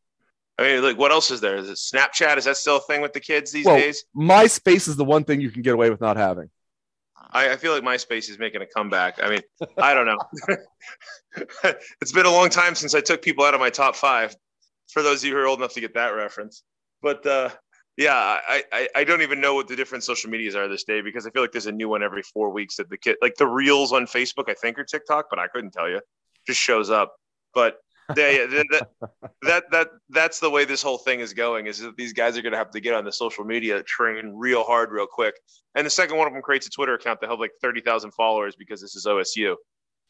I 0.59 0.63
mean, 0.63 0.83
like 0.83 0.99
what 0.99 1.13
else 1.13 1.31
is 1.31 1.41
there? 1.41 1.57
Is 1.57 1.69
it 1.69 1.77
Snapchat? 1.77 2.39
Is 2.39 2.45
that 2.45 2.57
still 2.57 2.77
a 2.77 2.81
thing 2.81 3.03
with 3.03 3.13
the 3.13 3.21
kids 3.21 3.53
these 3.53 3.67
well, 3.67 3.77
days? 3.77 4.05
MySpace 4.17 4.89
is 4.89 4.97
the 4.97 5.05
one 5.05 5.25
thing 5.25 5.41
you 5.41 5.51
can 5.51 5.63
get 5.63 5.75
away 5.75 5.91
with 5.91 6.01
not 6.01 6.17
having. 6.17 6.51
I, 7.31 7.53
I 7.53 7.57
feel 7.57 7.73
like 7.73 7.83
MySpace 7.83 8.31
is 8.31 8.39
making 8.39 8.63
a 8.63 8.67
comeback. 8.67 9.23
I 9.23 9.31
mean, 9.31 9.41
I 9.77 9.95
don't 9.95 10.07
know. 10.07 10.19
it's 12.01 12.13
been 12.13 12.27
a 12.27 12.31
long 12.31 12.49
time 12.49 12.75
since 12.75 12.95
I 12.95 13.01
took 13.01 13.21
people 13.21 13.45
out 13.45 13.55
of 13.55 13.61
my 13.61 13.71
top 13.71 13.97
five. 13.97 14.35
For 14.93 15.03
those 15.03 15.23
of 15.23 15.29
you 15.29 15.35
who 15.35 15.41
are 15.41 15.47
old 15.47 15.59
enough 15.59 15.75
to 15.75 15.81
get 15.81 15.95
that 15.95 16.11
reference, 16.11 16.63
but 17.03 17.27
uh, 17.27 17.51
yeah, 17.97 18.15
I, 18.15 18.63
I, 18.73 18.89
I 18.95 19.05
don't 19.05 19.23
even 19.23 19.41
know 19.41 19.55
what 19.55 19.69
the 19.69 19.75
different 19.75 20.05
social 20.05 20.31
medias 20.31 20.55
are 20.55 20.69
this 20.69 20.85
day 20.85 21.01
because 21.01 21.27
I 21.27 21.31
feel 21.31 21.43
like 21.43 21.51
there's 21.51 21.67
a 21.67 21.73
new 21.73 21.89
one 21.89 22.03
every 22.03 22.23
four 22.23 22.51
weeks 22.51 22.77
that 22.77 22.89
the 22.89 22.97
kid 22.97 23.17
like 23.21 23.35
the 23.35 23.47
reels 23.47 23.93
on 23.93 24.07
Facebook 24.07 24.49
I 24.49 24.55
think 24.55 24.79
are 24.79 24.85
TikTok, 24.85 25.27
but 25.29 25.39
I 25.39 25.49
couldn't 25.49 25.73
tell 25.73 25.89
you. 25.89 26.01
Just 26.47 26.61
shows 26.61 26.89
up. 26.89 27.17
But 27.53 27.79
they, 28.15 28.47
that, 28.47 28.89
that 29.43 29.65
that 29.73 29.89
that's 30.27 30.41
the 30.41 30.51
way 30.51 30.65
this 30.65 30.83
whole 30.83 30.99
thing 30.99 31.21
is 31.21 31.33
going. 31.33 31.69
Is 31.69 31.79
that 31.79 31.97
these 31.97 32.13
guys 32.13 32.37
are 32.37 32.43
going 32.43 32.51
to 32.51 32.59
have 32.59 32.73
to 32.73 32.81
get 32.81 32.95
on 32.95 33.05
the 33.05 33.13
social 33.13 33.45
media 33.45 33.81
train 33.85 34.33
real 34.35 34.65
hard, 34.65 34.91
real 34.91 35.07
quick. 35.07 35.37
And 35.77 35.87
the 35.87 35.91
second 35.91 36.17
one 36.17 36.27
of 36.27 36.33
them 36.33 36.43
creates 36.43 36.67
a 36.67 36.71
Twitter 36.71 36.95
account 36.95 37.21
that 37.21 37.31
have 37.31 37.39
like 37.39 37.53
thirty 37.63 37.81
thousand 37.81 38.11
followers 38.11 38.57
because 38.57 38.81
this 38.81 38.97
is 38.97 39.07
OSU. 39.07 39.55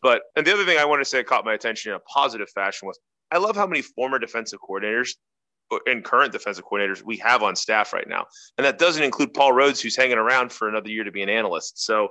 But 0.00 0.22
and 0.34 0.46
the 0.46 0.54
other 0.54 0.64
thing 0.64 0.78
I 0.78 0.86
want 0.86 1.02
to 1.02 1.04
say 1.04 1.22
caught 1.22 1.44
my 1.44 1.52
attention 1.52 1.90
in 1.90 1.96
a 1.96 2.00
positive 2.00 2.48
fashion 2.48 2.86
was 2.86 2.98
I 3.30 3.36
love 3.36 3.56
how 3.56 3.66
many 3.66 3.82
former 3.82 4.18
defensive 4.18 4.58
coordinators 4.66 5.10
and 5.86 6.02
current 6.02 6.32
defensive 6.32 6.64
coordinators 6.64 7.02
we 7.04 7.18
have 7.18 7.42
on 7.42 7.54
staff 7.54 7.92
right 7.92 8.08
now. 8.08 8.24
And 8.56 8.64
that 8.64 8.78
doesn't 8.78 9.02
include 9.02 9.34
Paul 9.34 9.52
Rhoads 9.52 9.82
who's 9.82 9.96
hanging 9.96 10.16
around 10.16 10.50
for 10.50 10.66
another 10.66 10.88
year 10.88 11.04
to 11.04 11.12
be 11.12 11.22
an 11.22 11.28
analyst. 11.28 11.84
So 11.84 12.08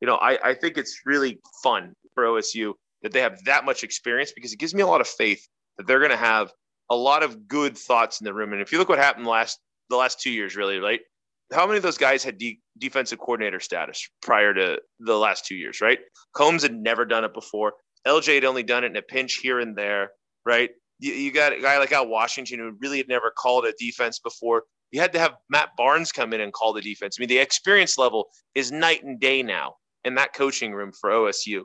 you 0.00 0.06
know, 0.06 0.14
I, 0.14 0.50
I 0.50 0.54
think 0.54 0.78
it's 0.78 1.00
really 1.04 1.40
fun 1.64 1.92
for 2.14 2.22
OSU 2.22 2.74
that 3.02 3.10
they 3.10 3.20
have 3.20 3.42
that 3.46 3.64
much 3.64 3.82
experience 3.82 4.30
because 4.32 4.52
it 4.52 4.60
gives 4.60 4.76
me 4.76 4.82
a 4.82 4.86
lot 4.86 5.00
of 5.00 5.08
faith 5.08 5.44
that 5.76 5.88
they're 5.88 5.98
going 5.98 6.12
to 6.12 6.16
have 6.16 6.52
a 6.90 6.96
lot 6.96 7.22
of 7.22 7.48
good 7.48 7.76
thoughts 7.76 8.20
in 8.20 8.24
the 8.24 8.34
room. 8.34 8.52
And 8.52 8.62
if 8.62 8.72
you 8.72 8.78
look 8.78 8.88
what 8.88 8.98
happened 8.98 9.26
last 9.26 9.58
the 9.90 9.96
last 9.96 10.20
two 10.20 10.30
years, 10.30 10.56
really, 10.56 10.78
right? 10.78 11.00
How 11.52 11.66
many 11.66 11.78
of 11.78 11.82
those 11.82 11.96
guys 11.96 12.22
had 12.22 12.36
de- 12.36 12.60
defensive 12.78 13.18
coordinator 13.18 13.60
status 13.60 14.06
prior 14.20 14.52
to 14.52 14.78
the 15.00 15.16
last 15.16 15.46
two 15.46 15.54
years, 15.54 15.80
right? 15.80 15.98
Coombs 16.34 16.62
had 16.62 16.74
never 16.74 17.06
done 17.06 17.24
it 17.24 17.32
before. 17.32 17.72
LJ 18.06 18.34
had 18.34 18.44
only 18.44 18.62
done 18.62 18.84
it 18.84 18.88
in 18.88 18.96
a 18.96 19.02
pinch 19.02 19.36
here 19.36 19.58
and 19.58 19.74
there, 19.76 20.10
right? 20.44 20.70
You, 20.98 21.12
you 21.14 21.32
got 21.32 21.52
a 21.52 21.60
guy 21.60 21.78
like 21.78 21.92
Al 21.92 22.06
Washington 22.06 22.58
who 22.58 22.76
really 22.80 22.98
had 22.98 23.08
never 23.08 23.30
called 23.30 23.64
a 23.64 23.72
defense 23.78 24.18
before. 24.18 24.64
You 24.90 25.00
had 25.00 25.12
to 25.14 25.18
have 25.18 25.36
Matt 25.48 25.70
Barnes 25.76 26.12
come 26.12 26.32
in 26.32 26.40
and 26.40 26.52
call 26.52 26.72
the 26.72 26.82
defense. 26.82 27.16
I 27.18 27.20
mean, 27.20 27.28
the 27.28 27.38
experience 27.38 27.96
level 27.96 28.26
is 28.54 28.70
night 28.70 29.02
and 29.04 29.18
day 29.18 29.42
now 29.42 29.76
in 30.04 30.14
that 30.16 30.34
coaching 30.34 30.72
room 30.72 30.92
for 30.92 31.10
OSU 31.10 31.62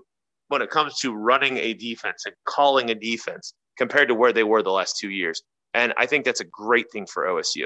when 0.48 0.62
it 0.62 0.70
comes 0.70 1.00
to 1.00 1.14
running 1.14 1.58
a 1.58 1.74
defense 1.74 2.24
and 2.26 2.36
calling 2.46 2.90
a 2.90 2.96
defense 2.96 3.54
compared 3.78 4.10
to 4.10 4.16
where 4.16 4.34
they 4.34 4.44
were 4.44 4.64
the 4.64 4.72
last 4.72 4.98
two 4.98 5.10
years. 5.10 5.44
And 5.74 5.94
I 5.98 6.06
think 6.06 6.26
that's 6.26 6.42
a 6.42 6.46
great 6.46 6.92
thing 6.92 7.06
for 7.06 7.26
OSU. 7.26 7.66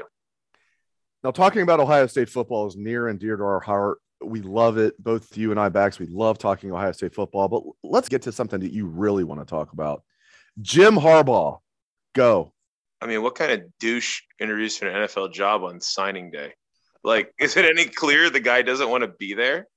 Now, 1.22 1.30
talking 1.30 1.62
about 1.62 1.80
Ohio 1.80 2.06
State 2.06 2.28
football 2.28 2.66
is 2.66 2.76
near 2.76 3.08
and 3.08 3.18
dear 3.18 3.36
to 3.36 3.42
our 3.42 3.60
heart. 3.60 3.98
We 4.24 4.40
love 4.40 4.78
it. 4.78 5.00
Both 5.02 5.36
you 5.36 5.50
and 5.50 5.60
I, 5.60 5.68
Bax, 5.68 5.98
we 5.98 6.06
love 6.06 6.38
talking 6.38 6.72
Ohio 6.72 6.92
State 6.92 7.14
football. 7.14 7.48
But 7.48 7.62
let's 7.82 8.08
get 8.08 8.22
to 8.22 8.32
something 8.32 8.60
that 8.60 8.72
you 8.72 8.86
really 8.86 9.24
want 9.24 9.40
to 9.40 9.46
talk 9.46 9.72
about. 9.72 10.02
Jim 10.60 10.94
Harbaugh, 10.94 11.58
go. 12.14 12.52
I 13.00 13.06
mean, 13.06 13.22
what 13.22 13.36
kind 13.36 13.52
of 13.52 13.62
douche 13.78 14.22
introduced 14.40 14.82
an 14.82 14.88
NFL 14.88 15.32
job 15.32 15.62
on 15.62 15.80
signing 15.80 16.30
day? 16.30 16.54
Like, 17.04 17.32
is 17.38 17.56
it 17.56 17.64
any 17.64 17.84
clear 17.84 18.28
the 18.28 18.40
guy 18.40 18.62
doesn't 18.62 18.88
want 18.90 19.02
to 19.02 19.08
be 19.08 19.34
there? 19.34 19.68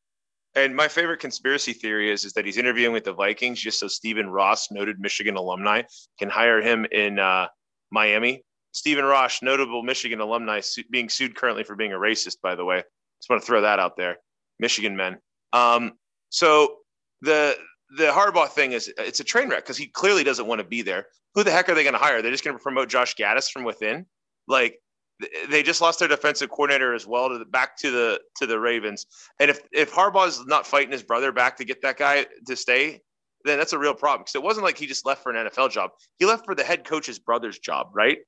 And 0.56 0.76
my 0.76 0.88
favorite 0.88 1.20
conspiracy 1.20 1.74
theory 1.74 2.12
is, 2.12 2.26
is 2.26 2.34
that 2.34 2.46
he's 2.46 2.58
interviewing 2.58 2.92
with 2.92 3.06
the 3.06 3.14
Vikings 3.14 3.62
just 3.62 3.80
so 3.80 3.88
Stephen 3.88 4.30
Ross, 4.30 4.70
noted 4.70 5.00
Michigan 5.00 5.38
alumni, 5.38 5.84
can 6.20 6.30
hire 6.30 6.62
him 6.62 6.86
in 6.92 7.20
uh, 7.20 7.48
Miami. 7.90 8.44
Stephen 8.74 9.06
Ross, 9.06 9.42
notable 9.42 9.84
Michigan 9.84 10.20
alumni, 10.20 10.60
su- 10.60 10.84
being 10.90 11.10
sued 11.10 11.36
currently 11.36 11.64
for 11.64 11.76
being 11.76 11.94
a 11.94 11.98
racist, 11.98 12.38
by 12.42 12.56
the 12.56 12.66
way. 12.66 12.84
Just 13.20 13.30
want 13.30 13.42
to 13.42 13.46
throw 13.46 13.62
that 13.62 13.80
out 13.80 13.96
there. 13.96 14.18
Michigan 14.60 14.96
men. 14.96 15.18
Um, 15.54 15.94
so 16.30 16.78
the 17.22 17.58
the 17.98 18.06
Harbaugh 18.06 18.50
thing 18.50 18.72
is 18.72 18.92
it's 18.98 19.20
a 19.20 19.24
train 19.24 19.50
wreck 19.50 19.64
because 19.64 19.78
he 19.78 19.88
clearly 19.88 20.24
doesn't 20.24 20.48
want 20.48 20.60
to 20.60 20.68
be 20.68 20.82
there. 20.82 21.08
Who 21.36 21.44
the 21.44 21.52
heck 21.52 21.68
are 21.70 21.76
they 21.76 21.84
going 21.84 21.94
to 21.94 22.00
hire? 22.00 22.22
They're 22.22 22.32
just 22.32 22.44
going 22.44 22.58
to 22.58 22.64
promote 22.64 22.90
Josh 22.90 23.16
Gattis 23.16 23.50
from 23.50 23.64
within. 23.64 24.06
Like 24.48 24.80
they 25.50 25.64
just 25.64 25.82
lost 25.82 26.00
their 26.00 26.08
defensive 26.08 26.50
coordinator 26.50 26.94
as 26.94 27.06
well 27.06 27.30
to 27.30 27.38
the, 27.38 27.46
back 27.46 27.78
to 27.78 27.92
the 27.92 28.22
to 28.38 28.46
the 28.46 28.60
Ravens. 28.60 29.06
And 29.40 29.50
if 29.50 29.62
if 29.72 29.92
Harbaugh's 29.92 30.46
not 30.46 30.66
fighting 30.66 30.92
his 30.92 31.04
brother 31.04 31.32
back 31.32 31.58
to 31.58 31.66
get 31.66 31.82
that 31.82 31.98
guy 31.98 32.26
to 32.48 32.56
stay, 32.56 33.02
then 33.46 33.58
that's 33.58 33.74
a 33.74 33.80
real 33.80 33.94
problem. 33.94 34.22
Because 34.22 34.36
it 34.36 34.44
wasn't 34.44 34.66
like 34.66 34.78
he 34.78 34.88
just 34.88 35.06
left 35.06 35.24
for 35.24 35.34
an 35.34 35.48
NFL 35.48 35.72
job; 35.72 35.92
he 36.20 36.26
left 36.26 36.46
for 36.46 36.56
the 36.56 36.64
head 36.64 36.84
coach's 36.84 37.20
brother's 37.20 37.60
job, 37.60 37.88
right? 37.94 38.20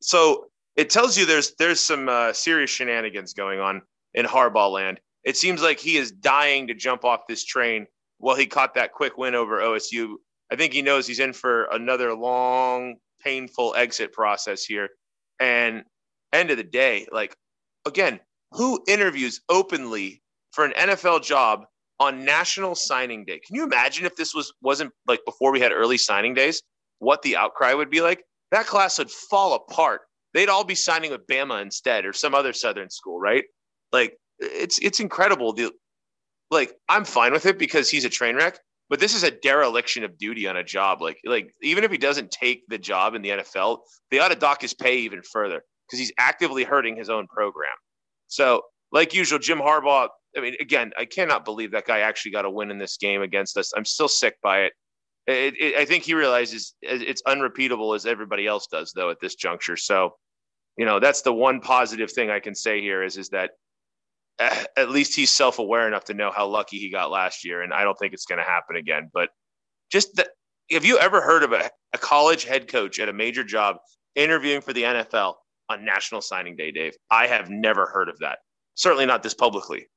So 0.00 0.46
it 0.76 0.90
tells 0.90 1.18
you 1.18 1.26
there's 1.26 1.54
there's 1.58 1.80
some 1.80 2.08
uh, 2.08 2.32
serious 2.32 2.70
shenanigans 2.70 3.34
going 3.34 3.60
on 3.60 3.82
in 4.14 4.26
Harbaugh 4.26 4.72
land. 4.72 5.00
It 5.24 5.36
seems 5.36 5.62
like 5.62 5.78
he 5.78 5.96
is 5.96 6.10
dying 6.10 6.66
to 6.66 6.74
jump 6.74 7.04
off 7.04 7.26
this 7.28 7.44
train. 7.44 7.86
Well, 8.18 8.36
he 8.36 8.46
caught 8.46 8.74
that 8.74 8.92
quick 8.92 9.16
win 9.18 9.34
over 9.34 9.58
OSU. 9.58 10.14
I 10.50 10.56
think 10.56 10.72
he 10.72 10.82
knows 10.82 11.06
he's 11.06 11.20
in 11.20 11.32
for 11.32 11.64
another 11.72 12.14
long, 12.14 12.96
painful 13.22 13.74
exit 13.76 14.12
process 14.12 14.64
here. 14.64 14.88
And 15.40 15.84
end 16.32 16.50
of 16.50 16.56
the 16.56 16.64
day, 16.64 17.06
like 17.12 17.36
again, 17.86 18.20
who 18.52 18.82
interviews 18.86 19.40
openly 19.48 20.22
for 20.52 20.64
an 20.64 20.72
NFL 20.72 21.22
job 21.22 21.64
on 21.98 22.24
National 22.24 22.74
Signing 22.74 23.24
Day? 23.24 23.40
Can 23.44 23.56
you 23.56 23.64
imagine 23.64 24.06
if 24.06 24.16
this 24.16 24.34
was 24.34 24.52
wasn't 24.62 24.92
like 25.06 25.20
before 25.24 25.52
we 25.52 25.60
had 25.60 25.72
early 25.72 25.98
signing 25.98 26.34
days, 26.34 26.62
what 26.98 27.22
the 27.22 27.36
outcry 27.36 27.74
would 27.74 27.90
be 27.90 28.00
like? 28.00 28.24
That 28.50 28.66
class 28.66 28.98
would 28.98 29.10
fall 29.10 29.54
apart. 29.54 30.02
They'd 30.34 30.48
all 30.48 30.64
be 30.64 30.74
signing 30.74 31.10
with 31.10 31.26
Bama 31.26 31.60
instead 31.62 32.04
or 32.04 32.12
some 32.12 32.34
other 32.34 32.52
Southern 32.52 32.90
school, 32.90 33.18
right? 33.18 33.44
Like 33.92 34.16
it's 34.38 34.78
it's 34.78 35.00
incredible. 35.00 35.52
The 35.52 35.72
like 36.50 36.74
I'm 36.88 37.04
fine 37.04 37.32
with 37.32 37.46
it 37.46 37.58
because 37.58 37.88
he's 37.88 38.04
a 38.04 38.10
train 38.10 38.36
wreck, 38.36 38.58
but 38.90 39.00
this 39.00 39.14
is 39.14 39.22
a 39.22 39.30
dereliction 39.30 40.04
of 40.04 40.18
duty 40.18 40.46
on 40.46 40.56
a 40.56 40.64
job. 40.64 41.00
Like 41.00 41.18
like 41.24 41.54
even 41.62 41.84
if 41.84 41.90
he 41.90 41.98
doesn't 41.98 42.30
take 42.30 42.62
the 42.68 42.78
job 42.78 43.14
in 43.14 43.22
the 43.22 43.30
NFL, 43.30 43.78
they 44.10 44.18
ought 44.18 44.28
to 44.28 44.36
dock 44.36 44.60
his 44.60 44.74
pay 44.74 44.98
even 44.98 45.22
further 45.22 45.62
because 45.92 46.00
he's 46.00 46.12
actively 46.18 46.64
hurting 46.64 46.96
his 46.96 47.10
own 47.10 47.26
program. 47.26 47.74
So, 48.28 48.62
like 48.92 49.12
usual, 49.12 49.38
Jim 49.38 49.58
Harbaugh. 49.58 50.08
I 50.34 50.40
mean, 50.40 50.54
again, 50.58 50.92
I 50.96 51.04
cannot 51.04 51.44
believe 51.44 51.72
that 51.72 51.86
guy 51.86 51.98
actually 51.98 52.30
got 52.30 52.46
a 52.46 52.50
win 52.50 52.70
in 52.70 52.78
this 52.78 52.96
game 52.96 53.20
against 53.20 53.58
us. 53.58 53.72
I'm 53.76 53.84
still 53.84 54.08
sick 54.08 54.36
by 54.42 54.60
it. 54.60 54.72
It, 55.26 55.54
it, 55.60 55.76
I 55.76 55.84
think 55.84 56.04
he 56.04 56.14
realizes 56.14 56.74
it's 56.80 57.22
unrepeatable 57.26 57.92
as 57.92 58.06
everybody 58.06 58.46
else 58.46 58.66
does, 58.66 58.92
though, 58.96 59.10
at 59.10 59.20
this 59.20 59.34
juncture. 59.34 59.76
So, 59.76 60.14
you 60.78 60.86
know, 60.86 60.98
that's 60.98 61.20
the 61.20 61.32
one 61.34 61.60
positive 61.60 62.10
thing 62.10 62.30
I 62.30 62.40
can 62.40 62.54
say 62.54 62.80
here 62.80 63.02
is 63.02 63.18
is 63.18 63.28
that 63.28 63.50
eh, 64.38 64.64
at 64.78 64.88
least 64.88 65.14
he's 65.14 65.30
self 65.30 65.58
aware 65.58 65.86
enough 65.86 66.04
to 66.04 66.14
know 66.14 66.30
how 66.34 66.46
lucky 66.48 66.78
he 66.78 66.90
got 66.90 67.10
last 67.10 67.44
year, 67.44 67.60
and 67.60 67.74
I 67.74 67.84
don't 67.84 67.98
think 67.98 68.14
it's 68.14 68.24
going 68.24 68.38
to 68.38 68.50
happen 68.50 68.76
again. 68.76 69.10
But 69.12 69.28
just 69.90 70.22
have 70.70 70.86
you 70.86 70.98
ever 70.98 71.20
heard 71.20 71.42
of 71.42 71.52
a, 71.52 71.70
a 71.92 71.98
college 71.98 72.44
head 72.44 72.66
coach 72.66 72.98
at 72.98 73.10
a 73.10 73.12
major 73.12 73.44
job 73.44 73.76
interviewing 74.14 74.62
for 74.62 74.72
the 74.72 74.84
NFL 74.84 75.34
on 75.72 75.84
National 75.84 76.20
Signing 76.20 76.56
Day, 76.56 76.70
Dave. 76.70 76.94
I 77.10 77.26
have 77.26 77.50
never 77.50 77.86
heard 77.86 78.08
of 78.08 78.18
that. 78.20 78.38
Certainly 78.74 79.06
not 79.06 79.22
this 79.22 79.34
publicly. 79.34 79.88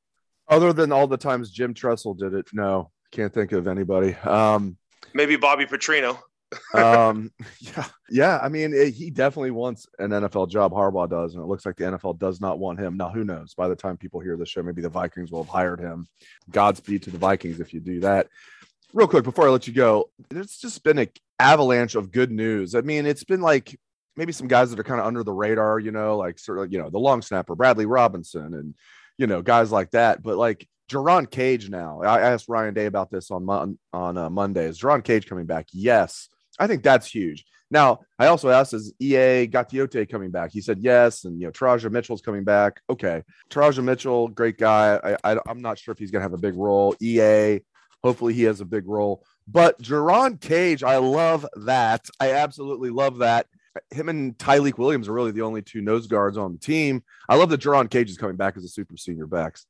Other 0.47 0.73
than 0.73 0.91
all 0.91 1.07
the 1.07 1.17
times 1.17 1.51
Jim 1.51 1.73
Tressel 1.73 2.13
did 2.13 2.33
it, 2.33 2.47
no, 2.53 2.91
can't 3.11 3.33
think 3.33 3.51
of 3.51 3.67
anybody. 3.67 4.15
Um, 4.15 4.77
Maybe 5.13 5.35
Bobby 5.35 5.65
Petrino. 5.65 6.19
um, 6.73 7.31
yeah, 7.59 7.85
yeah. 8.09 8.39
I 8.41 8.49
mean, 8.49 8.73
it, 8.73 8.91
he 8.91 9.09
definitely 9.09 9.51
wants 9.51 9.87
an 9.99 10.11
NFL 10.11 10.49
job. 10.49 10.71
Harbaugh 10.71 11.09
does, 11.09 11.33
and 11.33 11.43
it 11.43 11.47
looks 11.47 11.65
like 11.65 11.75
the 11.75 11.85
NFL 11.85 12.19
does 12.19 12.39
not 12.39 12.59
want 12.59 12.79
him. 12.79 12.97
Now, 12.97 13.09
who 13.09 13.23
knows? 13.23 13.53
By 13.55 13.67
the 13.67 13.75
time 13.75 13.97
people 13.97 14.19
hear 14.19 14.37
the 14.37 14.45
show, 14.45 14.61
maybe 14.61 14.81
the 14.81 14.89
Vikings 14.89 15.31
will 15.31 15.43
have 15.43 15.51
hired 15.51 15.79
him. 15.79 16.07
Godspeed 16.51 17.03
to 17.03 17.09
the 17.09 17.17
Vikings 17.17 17.59
if 17.59 17.73
you 17.73 17.79
do 17.79 17.99
that. 18.01 18.27
Real 18.93 19.07
quick 19.07 19.23
before 19.23 19.47
I 19.47 19.51
let 19.51 19.67
you 19.67 19.73
go, 19.73 20.09
there's 20.29 20.57
just 20.57 20.83
been 20.83 20.99
an 20.99 21.09
avalanche 21.39 21.95
of 21.95 22.11
good 22.11 22.31
news. 22.31 22.75
I 22.75 22.81
mean, 22.81 23.05
it's 23.05 23.25
been 23.25 23.41
like 23.41 23.77
maybe 24.17 24.31
some 24.31 24.47
guys 24.47 24.69
that 24.69 24.79
are 24.79 24.83
kind 24.83 24.99
of 24.99 25.05
under 25.05 25.23
the 25.23 25.31
radar, 25.31 25.79
you 25.79 25.91
know, 25.91 26.17
like 26.17 26.39
sort 26.39 26.59
of, 26.59 26.71
you 26.71 26.79
know, 26.79 26.89
the 26.89 26.99
long 26.99 27.21
snapper, 27.21 27.55
Bradley 27.55 27.85
Robinson, 27.85 28.53
and, 28.53 28.75
you 29.17 29.27
know, 29.27 29.41
guys 29.41 29.71
like 29.71 29.91
that. 29.91 30.23
But 30.23 30.37
like 30.37 30.67
Jerron 30.89 31.29
Cage 31.29 31.69
now, 31.69 32.01
I 32.01 32.21
asked 32.21 32.47
Ryan 32.47 32.73
Day 32.73 32.85
about 32.85 33.11
this 33.11 33.31
on, 33.31 33.47
on, 33.49 33.77
on 33.93 34.17
uh, 34.17 34.29
Monday. 34.29 34.65
Is 34.65 34.79
Jerron 34.79 35.03
Cage 35.03 35.27
coming 35.27 35.45
back? 35.45 35.67
Yes. 35.71 36.29
I 36.59 36.67
think 36.67 36.83
that's 36.83 37.07
huge. 37.07 37.45
Now, 37.71 38.01
I 38.19 38.27
also 38.27 38.49
asked, 38.49 38.73
is 38.73 38.93
EA 38.99 39.47
Gaoteote 39.47 40.09
coming 40.09 40.31
back? 40.31 40.51
He 40.51 40.61
said 40.61 40.79
yes. 40.81 41.25
And, 41.25 41.41
you 41.41 41.47
know, 41.47 41.51
Teradja 41.51 41.91
Mitchell's 41.91 42.21
coming 42.21 42.43
back. 42.43 42.79
Okay. 42.89 43.23
Teradja 43.49 43.83
Mitchell, 43.83 44.27
great 44.27 44.57
guy. 44.57 45.17
I, 45.23 45.33
I, 45.33 45.39
I'm 45.47 45.61
not 45.61 45.79
sure 45.79 45.91
if 45.91 45.97
he's 45.97 46.11
going 46.11 46.21
to 46.21 46.25
have 46.25 46.33
a 46.33 46.37
big 46.37 46.55
role. 46.55 46.95
EA, 47.01 47.61
hopefully 48.03 48.33
he 48.33 48.43
has 48.43 48.61
a 48.61 48.65
big 48.65 48.87
role. 48.87 49.25
But 49.47 49.81
Jerron 49.81 50.39
Cage, 50.39 50.83
I 50.83 50.97
love 50.97 51.45
that. 51.55 52.07
I 52.19 52.33
absolutely 52.33 52.91
love 52.91 53.17
that 53.17 53.47
him 53.91 54.09
and 54.09 54.37
Tyleik 54.37 54.77
Williams 54.77 55.07
are 55.07 55.13
really 55.13 55.31
the 55.31 55.41
only 55.41 55.61
two 55.61 55.81
nose 55.81 56.07
guards 56.07 56.37
on 56.37 56.53
the 56.53 56.59
team. 56.59 57.03
I 57.27 57.35
love 57.35 57.49
that 57.49 57.61
Jerron 57.61 57.89
Cage 57.89 58.09
is 58.09 58.17
coming 58.17 58.35
back 58.35 58.57
as 58.57 58.63
a 58.63 58.69
super 58.69 58.97
senior 58.97 59.27
Bax. 59.27 59.65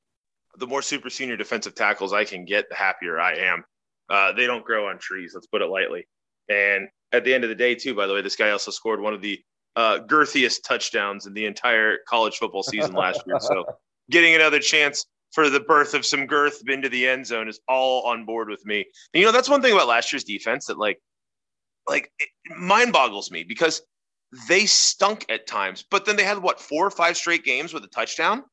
The 0.58 0.68
more 0.68 0.82
super 0.82 1.10
senior 1.10 1.38
defensive 1.38 1.76
tackles 1.76 2.14
I 2.14 2.24
can 2.24 2.46
get, 2.46 2.70
the 2.70 2.76
happier 2.76 3.20
I 3.20 3.36
am. 3.36 3.64
Uh, 4.10 4.32
they 4.34 4.46
don't 4.46 4.64
grow 4.64 4.88
on 4.88 5.00
trees, 5.00 5.32
let's 5.34 5.48
put 5.48 5.62
it 5.62 5.68
lightly. 5.68 6.08
And 6.50 6.88
at 7.12 7.24
the 7.24 7.34
end 7.34 7.44
of 7.44 7.50
the 7.50 7.56
day, 7.56 7.76
too, 7.76 7.96
by 7.96 8.08
the 8.08 8.14
way, 8.14 8.22
this 8.22 8.36
guy 8.36 8.52
also 8.52 8.72
scored 8.72 9.02
one 9.02 9.14
of 9.14 9.22
the 9.22 9.40
uh, 9.76 10.00
girthiest 10.08 10.64
touchdowns 10.64 11.26
in 11.26 11.34
the 11.34 11.46
entire 11.46 11.98
college 12.08 12.38
football 12.38 12.64
season 12.64 12.94
last 12.96 13.22
year. 13.26 13.40
So 13.40 13.66
getting 14.10 14.36
another 14.36 14.60
chance 14.60 15.06
for 15.34 15.50
the 15.50 15.60
birth 15.60 15.94
of 15.94 16.06
some 16.06 16.28
girth 16.28 16.62
into 16.68 16.88
the 16.88 17.08
end 17.08 17.26
zone 17.26 17.50
is 17.50 17.60
all 17.68 18.04
on 18.04 18.26
board 18.26 18.48
with 18.48 18.66
me. 18.66 18.86
And, 19.14 19.20
you 19.20 19.26
know, 19.26 19.32
that's 19.32 19.50
one 19.50 19.62
thing 19.62 19.74
about 19.74 19.88
last 19.88 20.14
year's 20.14 20.24
defense 20.24 20.68
that 20.68 20.78
like 20.78 21.00
like 21.88 22.12
mind 22.58 22.94
boggles 22.94 23.30
me 23.32 23.44
because 23.44 23.82
they 24.48 24.65
stunk 24.65 25.25
at 25.29 25.48
times, 25.48 25.84
but 25.89 26.05
then 26.05 26.15
they 26.15 26.24
had 26.24 26.39
what 26.39 26.60
four 26.60 26.86
or 26.86 26.91
five 26.91 27.17
straight 27.17 27.44
games 27.44 27.74
with 27.74 27.84
a 27.84 27.88
touchdown. 27.88 28.44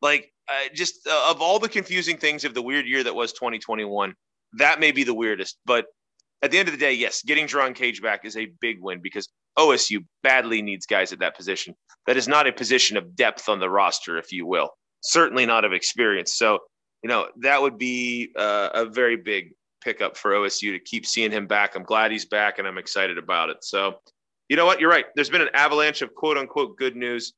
Like, 0.00 0.32
uh, 0.48 0.68
just 0.74 1.06
uh, 1.06 1.30
of 1.30 1.40
all 1.40 1.58
the 1.58 1.68
confusing 1.68 2.16
things 2.16 2.44
of 2.44 2.54
the 2.54 2.62
weird 2.62 2.86
year 2.86 3.04
that 3.04 3.14
was 3.14 3.32
2021, 3.32 4.14
that 4.54 4.80
may 4.80 4.92
be 4.92 5.04
the 5.04 5.14
weirdest. 5.14 5.58
But 5.64 5.86
at 6.42 6.50
the 6.50 6.58
end 6.58 6.68
of 6.68 6.72
the 6.72 6.80
day, 6.80 6.92
yes, 6.92 7.22
getting 7.22 7.46
Jerron 7.46 7.74
Cage 7.74 8.02
back 8.02 8.24
is 8.24 8.36
a 8.36 8.50
big 8.60 8.78
win 8.80 9.00
because 9.00 9.28
OSU 9.58 10.04
badly 10.22 10.60
needs 10.60 10.86
guys 10.86 11.12
at 11.12 11.20
that 11.20 11.36
position. 11.36 11.74
That 12.06 12.16
is 12.16 12.26
not 12.26 12.46
a 12.46 12.52
position 12.52 12.96
of 12.96 13.14
depth 13.14 13.48
on 13.48 13.60
the 13.60 13.70
roster, 13.70 14.18
if 14.18 14.32
you 14.32 14.46
will. 14.46 14.70
Certainly 15.02 15.46
not 15.46 15.64
of 15.64 15.72
experience. 15.72 16.34
So, 16.34 16.58
you 17.02 17.08
know, 17.08 17.28
that 17.40 17.62
would 17.62 17.78
be 17.78 18.32
uh, 18.36 18.70
a 18.74 18.86
very 18.86 19.16
big 19.16 19.52
pickup 19.82 20.16
for 20.16 20.32
OSU 20.32 20.72
to 20.72 20.80
keep 20.80 21.06
seeing 21.06 21.30
him 21.30 21.46
back. 21.46 21.74
I'm 21.74 21.82
glad 21.84 22.10
he's 22.10 22.24
back 22.24 22.58
and 22.58 22.66
I'm 22.66 22.78
excited 22.78 23.18
about 23.18 23.50
it. 23.50 23.58
So, 23.62 24.00
you 24.52 24.56
know 24.56 24.66
what? 24.66 24.80
You're 24.80 24.90
right. 24.90 25.06
There's 25.14 25.30
been 25.30 25.40
an 25.40 25.48
avalanche 25.54 26.02
of 26.02 26.14
quote 26.14 26.36
unquote 26.36 26.76
good 26.76 26.94
news. 26.94 27.32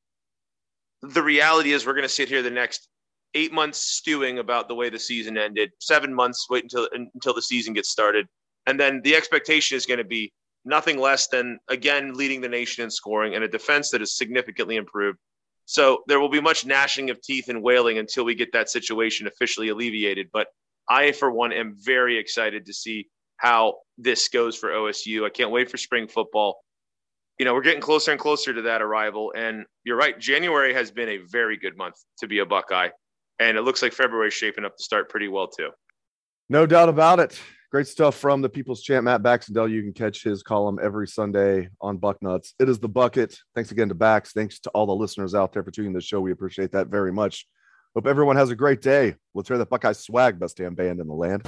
The 1.02 1.23
reality 1.23 1.71
is, 1.71 1.87
we're 1.87 1.92
going 1.92 2.02
to 2.02 2.09
sit 2.09 2.28
here 2.28 2.42
the 2.42 2.50
next 2.50 2.88
eight 3.35 3.52
months 3.52 3.78
stewing 3.78 4.40
about 4.40 4.66
the 4.66 4.75
way 4.75 4.90
the 4.90 4.99
season 4.99 5.38
ended, 5.38 5.71
seven 5.78 6.12
months 6.12 6.49
wait 6.50 6.64
until 6.64 6.88
until 6.92 7.33
the 7.33 7.40
season 7.40 7.73
gets 7.73 7.88
started, 7.88 8.26
and 8.66 8.80
then 8.80 9.00
the 9.04 9.14
expectation 9.14 9.76
is 9.76 9.87
going 9.87 9.99
to 9.99 10.04
be 10.04 10.33
nothing 10.64 10.99
less 10.99 11.28
than 11.28 11.61
again 11.68 12.14
leading 12.14 12.40
the 12.40 12.49
nation 12.49 12.83
in 12.83 12.90
scoring 12.90 13.37
and 13.37 13.44
a 13.44 13.49
defense 13.49 13.90
that 13.90 14.02
is 14.02 14.16
significantly 14.16 14.75
improved. 14.75 15.21
So 15.66 16.02
there 16.09 16.18
will 16.18 16.28
be 16.28 16.40
much 16.40 16.66
gnashing 16.66 17.11
of 17.11 17.23
teeth 17.23 17.49
and 17.49 17.62
wailing 17.62 17.99
until 17.99 18.25
we 18.25 18.35
get 18.35 18.50
that 18.54 18.71
situation 18.71 19.28
officially 19.28 19.68
alleviated. 19.68 20.30
But 20.33 20.49
I, 20.90 21.12
for 21.12 21.30
one, 21.30 21.52
am 21.52 21.76
very 21.78 22.18
excited 22.18 22.66
to 22.66 22.75
see 22.75 23.06
how 23.37 23.75
this 23.99 24.26
goes 24.26 24.56
for 24.56 24.71
OSU. 24.71 25.25
I 25.25 25.30
can't 25.30 25.52
wait 25.52 25.71
for 25.71 25.76
spring 25.76 26.09
football. 26.09 26.56
You 27.38 27.44
know, 27.44 27.54
we're 27.54 27.62
getting 27.62 27.80
closer 27.80 28.12
and 28.12 28.20
closer 28.20 28.54
to 28.54 28.62
that 28.62 28.80
arrival. 28.80 29.32
And 29.36 29.64
you're 29.84 29.96
right, 29.96 30.18
January 30.18 30.72
has 30.72 30.90
been 30.90 31.08
a 31.08 31.18
very 31.30 31.56
good 31.56 31.76
month 31.76 31.96
to 32.20 32.28
be 32.28 32.38
a 32.38 32.46
Buckeye. 32.46 32.90
And 33.40 33.56
it 33.56 33.62
looks 33.62 33.82
like 33.82 33.92
February 33.92 34.28
is 34.28 34.34
shaping 34.34 34.64
up 34.64 34.76
to 34.76 34.82
start 34.82 35.08
pretty 35.08 35.28
well, 35.28 35.48
too. 35.48 35.70
No 36.48 36.66
doubt 36.66 36.88
about 36.88 37.18
it. 37.18 37.40
Great 37.72 37.88
stuff 37.88 38.14
from 38.14 38.40
the 38.40 38.48
People's 38.48 38.82
Champ, 38.82 39.04
Matt 39.04 39.22
Baxendell. 39.22 39.68
You 39.68 39.82
can 39.82 39.92
catch 39.92 40.22
his 40.22 40.44
column 40.44 40.78
every 40.80 41.08
Sunday 41.08 41.68
on 41.80 41.98
Bucknuts. 41.98 42.52
It 42.60 42.68
is 42.68 42.78
the 42.78 42.88
bucket. 42.88 43.36
Thanks 43.56 43.72
again 43.72 43.88
to 43.88 43.96
Bax. 43.96 44.32
Thanks 44.32 44.60
to 44.60 44.70
all 44.70 44.86
the 44.86 44.94
listeners 44.94 45.34
out 45.34 45.52
there 45.52 45.64
for 45.64 45.72
tuning 45.72 45.92
the 45.92 46.00
show. 46.00 46.20
We 46.20 46.30
appreciate 46.30 46.70
that 46.70 46.86
very 46.86 47.12
much. 47.12 47.48
Hope 47.96 48.06
everyone 48.06 48.36
has 48.36 48.50
a 48.50 48.56
great 48.56 48.80
day. 48.80 49.16
Let's 49.34 49.48
hear 49.48 49.58
the 49.58 49.66
Buckeye 49.66 49.92
swag, 49.92 50.38
best 50.38 50.56
damn 50.56 50.76
band 50.76 51.00
in 51.00 51.08
the 51.08 51.14
land. 51.14 51.42